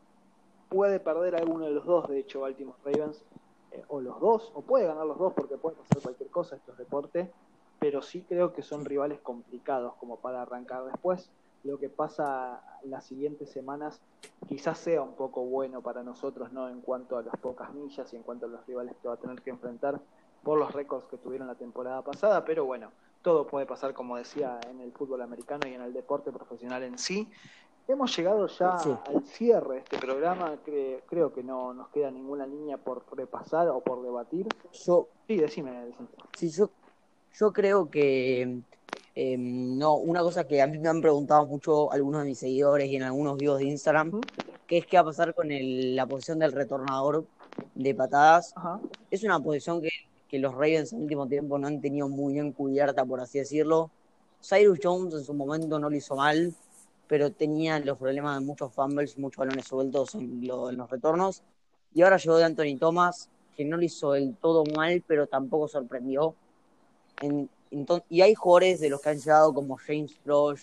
puede 0.71 1.01
perder 1.01 1.35
alguno 1.35 1.65
de 1.65 1.71
los 1.71 1.85
dos, 1.85 2.07
de 2.07 2.17
hecho, 2.17 2.39
Baltimore 2.39 2.77
Ravens, 2.85 3.21
eh, 3.73 3.83
o 3.89 3.99
los 3.99 4.21
dos, 4.21 4.51
o 4.55 4.61
puede 4.61 4.87
ganar 4.87 5.05
los 5.05 5.17
dos 5.17 5.33
porque 5.33 5.57
puede 5.57 5.75
pasar 5.75 6.01
cualquier 6.01 6.29
cosa, 6.29 6.55
esto 6.55 6.71
es 6.71 6.77
deporte, 6.77 7.29
pero 7.77 8.01
sí 8.01 8.23
creo 8.27 8.53
que 8.53 8.61
son 8.61 8.85
rivales 8.85 9.19
complicados 9.19 9.93
como 9.95 10.17
para 10.17 10.41
arrancar 10.41 10.85
después. 10.85 11.29
Lo 11.65 11.77
que 11.77 11.89
pasa 11.89 12.61
las 12.85 13.03
siguientes 13.05 13.51
semanas 13.51 13.99
quizás 14.47 14.77
sea 14.77 15.01
un 15.01 15.15
poco 15.15 15.43
bueno 15.43 15.81
para 15.81 16.03
nosotros, 16.03 16.53
¿no? 16.53 16.69
En 16.69 16.79
cuanto 16.79 17.17
a 17.17 17.21
las 17.21 17.35
pocas 17.37 17.73
millas 17.73 18.11
y 18.13 18.15
en 18.15 18.23
cuanto 18.23 18.45
a 18.45 18.49
los 18.49 18.65
rivales 18.65 18.95
que 19.01 19.09
va 19.09 19.15
a 19.15 19.17
tener 19.17 19.41
que 19.41 19.49
enfrentar 19.49 19.99
por 20.41 20.57
los 20.57 20.71
récords 20.71 21.05
que 21.05 21.17
tuvieron 21.17 21.47
la 21.47 21.55
temporada 21.55 22.01
pasada, 22.01 22.45
pero 22.45 22.65
bueno, 22.65 22.91
todo 23.21 23.45
puede 23.45 23.65
pasar, 23.65 23.93
como 23.93 24.15
decía, 24.15 24.59
en 24.69 24.79
el 24.79 24.93
fútbol 24.93 25.21
americano 25.21 25.67
y 25.67 25.73
en 25.73 25.81
el 25.81 25.91
deporte 25.91 26.31
profesional 26.31 26.83
en 26.83 26.97
sí. 26.97 27.29
Hemos 27.87 28.15
llegado 28.15 28.47
ya 28.47 28.75
al 28.75 29.23
cierre 29.25 29.75
de 29.75 29.79
este 29.79 29.97
programa. 29.97 30.57
creo 31.07 31.33
que 31.33 31.43
no 31.43 31.73
nos 31.73 31.89
queda 31.89 32.09
ninguna 32.11 32.45
línea 32.45 32.77
por 32.77 33.03
repasar 33.15 33.67
o 33.69 33.81
por 33.81 34.01
debatir. 34.01 34.47
Yo, 34.71 35.09
sí, 35.27 35.35
decime. 35.35 35.71
Sí, 36.37 36.49
yo, 36.49 36.69
yo 37.33 37.51
creo 37.51 37.89
que 37.89 38.61
em, 39.15 39.77
no. 39.77 39.95
Una 39.95 40.21
cosa 40.21 40.47
que 40.47 40.61
a 40.61 40.67
mí 40.67 40.77
me 40.77 40.89
han 40.89 41.01
preguntado 41.01 41.45
mucho 41.47 41.91
algunos 41.91 42.21
de 42.21 42.29
mis 42.29 42.39
seguidores 42.39 42.87
y 42.87 42.95
en 42.95 43.03
algunos 43.03 43.37
videos 43.37 43.59
de 43.59 43.65
Instagram, 43.65 44.21
que 44.67 44.77
es 44.77 44.85
qué 44.85 44.97
va 44.97 45.01
a 45.01 45.05
pasar 45.05 45.33
con 45.33 45.47
la 45.49 46.05
posición 46.05 46.39
del 46.39 46.53
retornador 46.53 47.25
de 47.75 47.95
patadas. 47.95 48.53
Es 49.09 49.23
una 49.23 49.39
posición 49.39 49.81
que, 49.81 49.89
que 50.29 50.39
los 50.39 50.53
Ravens 50.53 50.93
en 50.93 51.01
último 51.01 51.27
tiempo 51.27 51.57
no 51.57 51.67
han 51.67 51.81
tenido 51.81 52.07
muy 52.07 52.33
bien 52.33 52.53
cubierta, 52.53 53.03
por 53.03 53.19
así 53.19 53.39
decirlo. 53.39 53.89
Cyrus 54.41 54.79
Jones 54.81 55.13
en 55.13 55.23
su 55.23 55.33
momento 55.33 55.77
no 55.77 55.89
lo 55.89 55.95
hizo 55.95 56.15
mal 56.15 56.55
pero 57.11 57.29
tenía 57.29 57.77
los 57.81 57.97
problemas 57.97 58.39
de 58.39 58.45
muchos 58.45 58.71
fumbles, 58.71 59.17
muchos 59.17 59.39
balones 59.39 59.67
sueltos 59.67 60.15
en, 60.15 60.47
los 60.47 60.89
retornos. 60.89 61.43
Y 61.93 62.03
ahora 62.03 62.15
llegó 62.15 62.37
de 62.37 62.45
Anthony 62.45 62.77
Thomas, 62.79 63.29
que 63.53 63.65
no 63.65 63.75
lo 63.75 63.83
hizo 63.83 64.13
del 64.13 64.33
todo 64.37 64.63
mal, 64.73 65.03
pero 65.05 65.27
tampoco 65.27 65.67
sorprendió. 65.67 66.35
y 68.07 68.21
hay 68.21 68.33
jugadores 68.33 68.79
de 68.79 68.89
los 68.89 69.01
que 69.01 69.09
han 69.09 69.17
llegado 69.17 69.53
como 69.53 69.75
James 69.75 70.17
Frosch, 70.23 70.61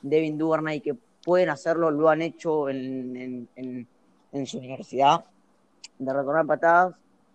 Devin 0.00 0.38
Duvernay, 0.38 0.80
que 0.80 0.96
pueden 1.22 1.50
hacerlo, 1.50 1.90
lo 1.90 2.08
han 2.08 2.22
hecho 2.22 2.70
en, 2.70 3.46
en 3.54 4.46
su 4.46 4.56
universidad, 4.56 5.26
de 5.98 6.12
retornar 6.14 6.46
patadas, 6.46 6.94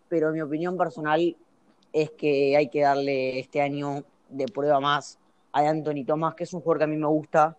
pero 0.09 0.31
mi 0.31 0.41
opinión 0.41 0.75
personal 0.75 1.37
es 1.93 2.09
que 2.13 2.57
hay 2.57 2.69
que 2.69 2.81
darle 2.81 3.37
este 3.37 3.61
año 3.61 4.03
de 4.27 4.47
prueba 4.47 4.79
más 4.79 5.19
a 5.51 5.59
Anthony 5.59 6.03
Thomas, 6.03 6.33
que 6.33 6.45
es 6.45 6.53
un 6.55 6.61
jugador 6.61 6.79
que 6.79 6.83
a 6.85 6.87
mí 6.87 6.97
me 6.97 7.05
gusta, 7.05 7.55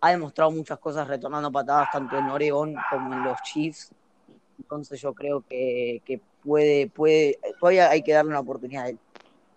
ha 0.00 0.10
demostrado 0.10 0.50
muchas 0.50 0.78
cosas 0.78 1.08
retornando 1.08 1.50
patadas 1.50 1.90
tanto 1.90 2.16
en 2.16 2.26
Oregon 2.26 2.76
como 2.90 3.14
en 3.14 3.24
los 3.24 3.40
Chiefs. 3.42 3.92
Entonces 4.58 5.00
yo 5.00 5.12
creo 5.12 5.42
que, 5.48 6.20
puede, 6.44 6.88
puede, 6.88 7.38
todavía 7.58 7.90
hay 7.90 8.02
que 8.02 8.12
darle 8.12 8.30
una 8.30 8.40
oportunidad 8.40 8.84
a 8.84 8.88
él. 8.90 8.98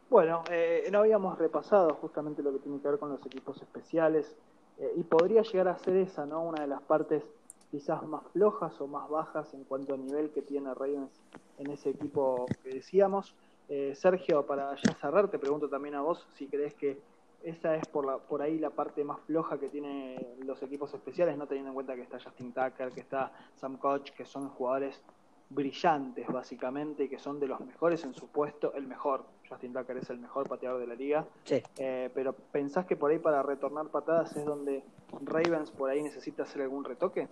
Bueno, 0.10 0.44
eh, 0.50 0.90
no 0.92 1.00
habíamos 1.00 1.38
repasado 1.38 1.94
justamente 1.96 2.44
lo 2.44 2.52
que 2.52 2.60
tiene 2.60 2.80
que 2.80 2.88
ver 2.90 3.00
con 3.00 3.10
los 3.10 3.26
equipos 3.26 3.62
especiales 3.62 4.36
eh, 4.78 4.92
y 4.98 5.04
podría 5.04 5.42
llegar 5.42 5.70
a 5.70 5.78
ser 5.78 5.96
esa, 5.98 6.26
¿no? 6.26 6.44
Una 6.44 6.62
de 6.62 6.68
las 6.68 6.82
partes 6.82 7.24
quizás 7.72 8.04
más 8.04 8.22
flojas 8.34 8.80
o 8.82 8.88
más 8.88 9.10
bajas 9.10 9.54
en 9.54 9.64
cuanto 9.64 9.94
a 9.94 9.98
nivel 9.98 10.30
que 10.32 10.42
tiene 10.42 10.74
Ravens 10.74 11.12
en 11.58 11.72
ese 11.72 11.92
equipo 11.92 12.46
que 12.64 12.70
decíamos. 12.70 13.34
Eh, 13.70 13.94
Sergio, 13.96 14.46
para 14.46 14.76
ya 14.76 14.94
cerrar, 14.96 15.30
te 15.30 15.40
pregunto 15.40 15.70
también 15.70 15.96
a 15.96 16.02
vos 16.02 16.28
si 16.36 16.48
crees 16.48 16.74
que 16.74 17.00
esa 17.44 17.76
es 17.76 17.88
por, 17.88 18.06
la, 18.06 18.18
por 18.18 18.42
ahí 18.42 18.60
la 18.60 18.70
parte 18.70 19.04
más 19.04 19.20
floja 19.22 19.60
que 19.60 19.70
tienen 19.70 20.18
los 20.46 20.62
equipos 20.64 20.94
especiales, 20.94 21.38
no 21.38 21.48
teniendo 21.48 21.70
en 21.70 21.76
cuenta 21.76 21.96
que 21.96 22.02
está 22.02 22.20
Justin 22.20 22.52
Tucker, 22.52 22.92
que 22.92 23.02
está 23.02 23.32
Sam 23.56 23.78
Koch, 23.78 24.12
que 24.12 24.26
son 24.26 24.50
jugadores 24.50 25.02
brillantes 25.50 26.28
básicamente 26.28 27.04
y 27.04 27.10
que 27.10 27.20
son 27.20 27.40
de 27.40 27.48
los 27.48 27.60
mejores 27.60 28.04
en 28.04 28.14
su 28.14 28.28
puesto, 28.28 28.74
el 28.74 28.88
mejor. 28.88 29.24
Justin 29.50 29.74
Tucker 29.74 29.98
es 29.98 30.10
el 30.10 30.18
mejor 30.18 30.48
pateador 30.48 30.80
de 30.80 30.88
la 30.88 30.96
liga. 30.96 31.26
Sí. 31.44 31.62
Eh, 31.78 32.10
pero 32.14 32.34
¿pensás 32.34 32.86
que 32.86 32.96
por 32.96 33.12
ahí 33.12 33.20
para 33.20 33.44
retornar 33.44 33.88
patadas 33.88 34.36
es 34.38 34.46
donde 34.46 34.84
Ravens 35.22 35.72
por 35.72 35.90
ahí 35.90 36.02
necesita 36.02 36.44
hacer 36.44 36.62
algún 36.62 36.86
retoque? 36.86 37.28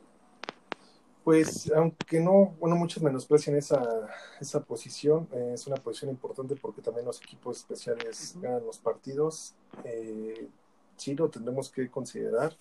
Pues 1.23 1.71
aunque 1.75 2.19
no, 2.19 2.55
bueno, 2.59 2.75
muchos 2.75 3.03
menosprecian 3.03 3.55
esa, 3.57 4.09
esa 4.39 4.63
posición, 4.63 5.27
eh, 5.33 5.51
es 5.53 5.67
una 5.67 5.75
posición 5.77 6.09
importante 6.11 6.55
porque 6.55 6.81
también 6.81 7.05
los 7.05 7.21
equipos 7.21 7.57
especiales 7.57 8.35
ganan 8.41 8.65
los 8.65 8.79
partidos. 8.79 9.55
Eh, 9.83 10.49
sí, 10.95 11.15
lo 11.15 11.29
tendremos 11.29 11.69
que 11.71 11.89
considerar. 11.89 12.57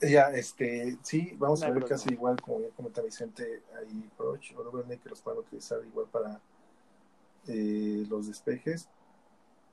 Ya, 0.00 0.30
este, 0.32 0.98
sí, 1.02 1.34
vamos 1.38 1.62
a 1.62 1.70
ver 1.70 1.84
casi 1.84 2.12
igual, 2.12 2.40
como 2.40 2.60
ya 2.60 2.70
comenta 2.70 3.00
Vicente, 3.02 3.62
ahí 3.78 4.10
Proch 4.16 4.52
o 4.56 4.70
que 5.00 5.08
los 5.08 5.22
van 5.24 5.36
a 5.36 5.40
utilizar 5.40 5.78
igual 5.84 6.08
para 6.10 6.40
eh, 7.46 8.04
los 8.08 8.26
despejes. 8.28 8.88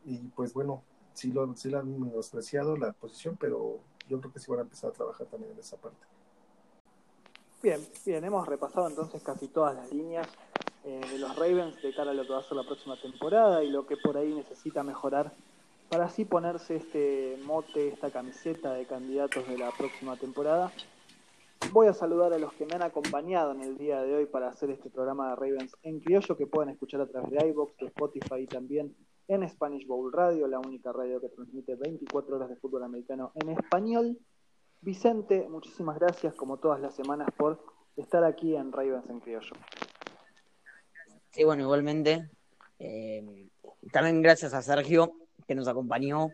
Y 0.06 0.18
pues 0.30 0.54
bueno, 0.54 0.84
sí 1.14 1.32
lo, 1.32 1.56
sí 1.56 1.70
lo 1.70 1.80
han 1.80 2.00
menospreciado 2.02 2.78
la 2.78 2.94
posición, 2.94 3.38
pero 3.40 3.80
yo 4.10 4.20
creo 4.22 4.34
que 4.34 4.40
sí 4.40 4.52
van 4.52 4.62
a 4.62 4.64
empezar 4.64 4.92
a 4.92 4.94
trabajar 4.94 5.28
también 5.28 5.54
en 5.54 5.60
esa 5.60 5.78
parte. 5.78 6.06
Bien, 7.62 7.82
bien, 8.06 8.24
hemos 8.24 8.48
repasado 8.48 8.88
entonces 8.88 9.22
casi 9.22 9.50
todas 9.50 9.76
las 9.76 9.92
líneas 9.92 10.26
eh, 10.86 11.02
de 11.12 11.20
los 11.20 11.36
Ravens 11.36 11.82
de 11.82 11.94
cara 11.94 12.12
a 12.12 12.14
lo 12.14 12.24
que 12.24 12.32
va 12.32 12.40
a 12.40 12.44
ser 12.44 12.56
la 12.56 12.64
próxima 12.64 12.96
temporada 12.96 13.62
y 13.66 13.70
lo 13.70 13.86
que 13.86 13.98
por 13.98 14.16
ahí 14.16 14.34
necesita 14.34 14.82
mejorar 14.82 15.34
para 15.90 16.06
así 16.06 16.24
ponerse 16.24 16.78
este 16.78 17.38
mote, 17.44 17.90
esta 17.90 18.12
camiseta 18.12 18.74
de 18.74 18.86
candidatos 18.86 19.46
de 19.46 19.58
la 19.58 19.72
próxima 19.72 20.16
temporada. 20.16 20.72
Voy 21.74 21.88
a 21.88 21.94
saludar 21.94 22.32
a 22.32 22.40
los 22.40 22.54
que 22.54 22.66
me 22.66 22.76
han 22.76 22.84
acompañado 22.84 23.52
en 23.52 23.62
el 23.62 23.78
día 23.78 24.02
de 24.04 24.16
hoy 24.16 24.26
para 24.26 24.48
hacer 24.48 24.70
este 24.70 24.90
programa 24.90 25.32
de 25.32 25.36
Ravens 25.36 25.76
en 25.84 26.00
criollo 26.00 26.38
que 26.38 26.48
pueden 26.48 26.70
escuchar 26.70 27.02
a 27.02 27.08
través 27.08 27.30
de 27.30 27.46
iVoox, 27.50 27.76
de 27.78 27.88
Spotify 27.88 28.36
y 28.40 28.48
también 28.48 28.96
en 29.28 29.48
Spanish 29.50 29.86
Bowl 29.86 30.14
Radio, 30.14 30.48
la 30.48 30.60
única 30.60 30.94
radio 30.94 31.20
que 31.20 31.28
transmite 31.28 31.76
24 31.76 32.38
horas 32.38 32.50
de 32.50 32.56
fútbol 32.56 32.86
americano 32.86 33.34
en 33.36 33.50
español. 33.50 34.18
Vicente, 34.82 35.48
muchísimas 35.50 36.00
gracias 36.00 36.34
como 36.36 36.58
todas 36.58 36.80
las 36.80 36.96
semanas 36.96 37.28
por 37.38 37.60
estar 37.98 38.24
aquí 38.24 38.56
en 38.56 38.72
Ravens 38.72 39.10
en 39.10 39.20
Criollo. 39.20 39.56
Sí, 41.32 41.44
bueno, 41.44 41.64
igualmente. 41.64 42.30
Eh, 42.80 43.50
también 43.92 44.22
gracias 44.22 44.54
a 44.54 44.62
Sergio 44.62 45.14
que 45.48 45.56
nos 45.56 45.68
acompañó. 45.68 46.30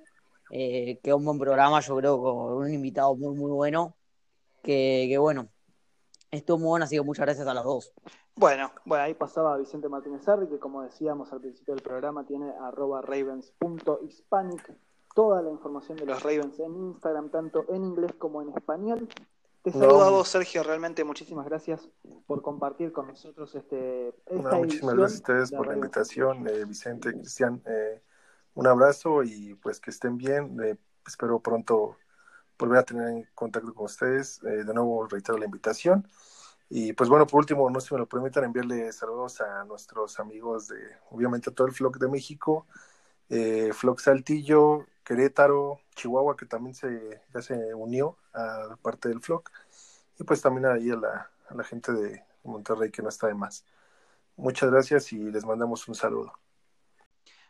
Eh, 0.52 1.00
quedó 1.02 1.18
un 1.18 1.26
buen 1.26 1.40
programa, 1.40 1.80
yo 1.80 1.98
creo, 1.98 2.22
con 2.22 2.54
un 2.54 2.74
invitado 2.74 3.16
muy, 3.16 3.36
muy 3.36 3.52
bueno. 3.52 3.96
Que, 4.62 5.16
bueno, 5.20 5.48
estuvo 6.32 6.58
muy 6.58 6.68
bueno, 6.68 6.86
así 6.86 6.96
que 6.96 7.02
muchas 7.02 7.26
gracias 7.26 7.48
a 7.48 7.54
los 7.54 7.64
dos. 7.64 7.94
Bueno, 8.36 8.72
bueno, 8.86 9.04
ahí 9.04 9.14
pasaba 9.14 9.58
Vicente 9.58 9.90
Martínez 9.90 10.28
Arri, 10.28 10.48
que 10.48 10.60
como 10.60 10.82
decíamos 10.82 11.32
al 11.32 11.42
principio 11.42 11.74
del 11.74 11.84
programa, 11.84 12.26
tiene 12.26 12.52
arroba 12.62 13.02
ravens.hispanic 13.02 14.76
toda 15.16 15.42
la 15.42 15.50
información 15.50 15.98
de 15.98 16.06
los 16.06 16.22
Ravens 16.22 16.60
en 16.60 16.76
Instagram, 16.76 17.32
tanto 17.32 17.66
en 17.70 17.84
inglés 17.84 18.14
como 18.20 18.44
en 18.44 18.50
español. 18.50 19.10
Te 19.64 19.72
saludo 19.72 20.04
a 20.04 20.12
vos, 20.12 20.28
Sergio. 20.28 20.62
Realmente 20.62 21.04
muchísimas 21.04 21.48
gracias 21.48 21.90
por 22.28 22.44
compartir 22.44 22.92
con 22.92 23.08
nosotros 23.08 23.56
este. 23.56 24.14
muchísimas 24.30 24.94
gracias 24.94 25.22
a 25.22 25.24
ustedes 25.24 25.52
por 25.52 25.66
la 25.66 25.74
invitación, 25.74 26.48
eh, 26.48 26.66
Vicente, 26.66 27.14
Cristian. 27.14 27.64
Eh, 27.66 28.04
un 28.54 28.68
abrazo 28.68 29.24
y 29.24 29.56
pues 29.56 29.80
que 29.80 29.90
estén 29.90 30.18
bien. 30.18 30.56
Eh, 30.64 30.78
espero 31.08 31.40
pronto 31.40 31.98
volver 32.60 32.80
a 32.80 32.84
tener 32.84 33.10
en 33.10 33.28
contacto 33.34 33.74
con 33.74 33.86
ustedes. 33.86 34.44
Eh, 34.44 34.64
de 34.64 34.74
nuevo 34.74 35.08
reitero 35.08 35.38
la 35.38 35.46
invitación. 35.46 36.08
Y 36.70 36.94
pues 36.94 37.10
bueno, 37.10 37.26
por 37.26 37.40
último, 37.40 37.70
no 37.70 37.80
si 37.80 37.94
me 37.94 38.00
lo 38.00 38.08
permitan, 38.08 38.44
enviarle 38.44 38.92
saludos 38.92 39.40
a 39.42 39.64
nuestros 39.66 40.20
amigos 40.20 40.68
de, 40.68 40.78
obviamente, 41.12 41.50
a 41.50 41.54
todo 41.54 41.68
el 41.68 41.74
Flock 41.74 41.98
de 41.98 42.08
México, 42.08 42.66
eh, 43.30 43.72
Flock 43.74 44.00
Saltillo, 44.00 44.86
Querétaro, 45.06 45.80
Chihuahua, 45.96 46.36
que 46.36 46.46
también 46.46 46.76
se, 46.76 47.22
ya 47.34 47.42
se 47.42 47.74
unió 47.74 48.18
a 48.34 48.76
parte 48.82 49.08
del 49.08 49.22
Flock, 49.22 49.52
y 50.20 50.24
pues 50.24 50.42
también 50.42 50.66
ahí 50.66 50.90
a 50.90 50.96
la, 50.96 51.32
la 51.52 51.64
gente 51.64 51.94
de 51.94 52.24
Monterrey, 52.44 52.92
que 52.92 53.02
no 53.02 53.10
está 53.10 53.28
de 53.28 53.36
más. 53.36 53.64
Muchas 54.36 54.70
gracias 54.70 55.14
y 55.14 55.18
les 55.18 55.46
mandamos 55.46 55.88
un 55.88 55.96
saludo. 55.96 56.34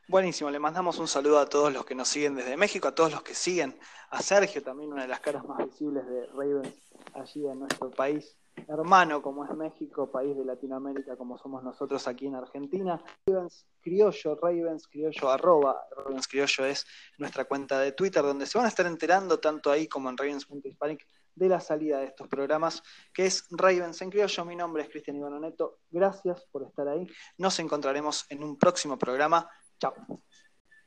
Buenísimo, 0.07 0.51
le 0.51 0.59
mandamos 0.59 0.99
un 0.99 1.07
saludo 1.07 1.39
a 1.39 1.49
todos 1.49 1.73
los 1.73 1.83
que 1.83 1.95
nos 1.95 2.09
siguen 2.09 2.35
desde 2.35 2.57
México, 2.57 2.87
a 2.87 2.93
todos 2.93 3.11
los 3.11 3.23
que 3.23 3.33
siguen, 3.33 3.75
a 4.11 4.21
Sergio, 4.21 4.61
también 4.61 4.93
una 4.93 5.01
de 5.01 5.07
las 5.07 5.19
caras 5.19 5.43
más 5.45 5.57
visibles 5.57 6.05
de 6.05 6.27
Ravens 6.27 6.75
allí 7.15 7.47
en 7.47 7.59
nuestro 7.59 7.89
país 7.89 8.37
hermano 8.67 9.21
como 9.21 9.45
es 9.45 9.51
México, 9.55 10.09
país 10.09 10.35
de 10.35 10.45
Latinoamérica 10.45 11.15
como 11.15 11.37
somos 11.37 11.63
nosotros 11.63 12.07
aquí 12.07 12.27
en 12.27 12.35
Argentina. 12.35 13.01
Ravens 13.27 13.65
Criollo, 13.81 14.35
Ravens 14.41 14.87
Criollo, 14.87 15.29
arroba 15.29 15.87
Ravens 15.95 16.27
Criollo 16.27 16.65
es 16.65 16.85
nuestra 17.17 17.45
cuenta 17.45 17.79
de 17.79 17.91
Twitter, 17.91 18.23
donde 18.23 18.45
se 18.45 18.57
van 18.57 18.65
a 18.65 18.69
estar 18.69 18.85
enterando 18.85 19.39
tanto 19.39 19.71
ahí 19.71 19.87
como 19.87 20.09
en 20.09 20.17
Ravens.hispanic 20.17 21.05
de 21.35 21.49
la 21.49 21.59
salida 21.59 21.99
de 21.99 22.05
estos 22.05 22.27
programas, 22.27 22.81
que 23.13 23.25
es 23.25 23.45
Ravens 23.51 24.01
en 24.01 24.09
Criollo. 24.09 24.45
Mi 24.45 24.55
nombre 24.55 24.83
es 24.83 24.89
Cristian 24.89 25.17
Ivano 25.17 25.39
Neto. 25.39 25.79
Gracias 25.89 26.45
por 26.51 26.63
estar 26.63 26.87
ahí. 26.87 27.07
Nos 27.37 27.59
encontraremos 27.59 28.25
en 28.29 28.43
un 28.43 28.57
próximo 28.57 28.97
programa. 28.97 29.49
Chao. 29.79 29.93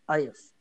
Adiós. 0.06 0.54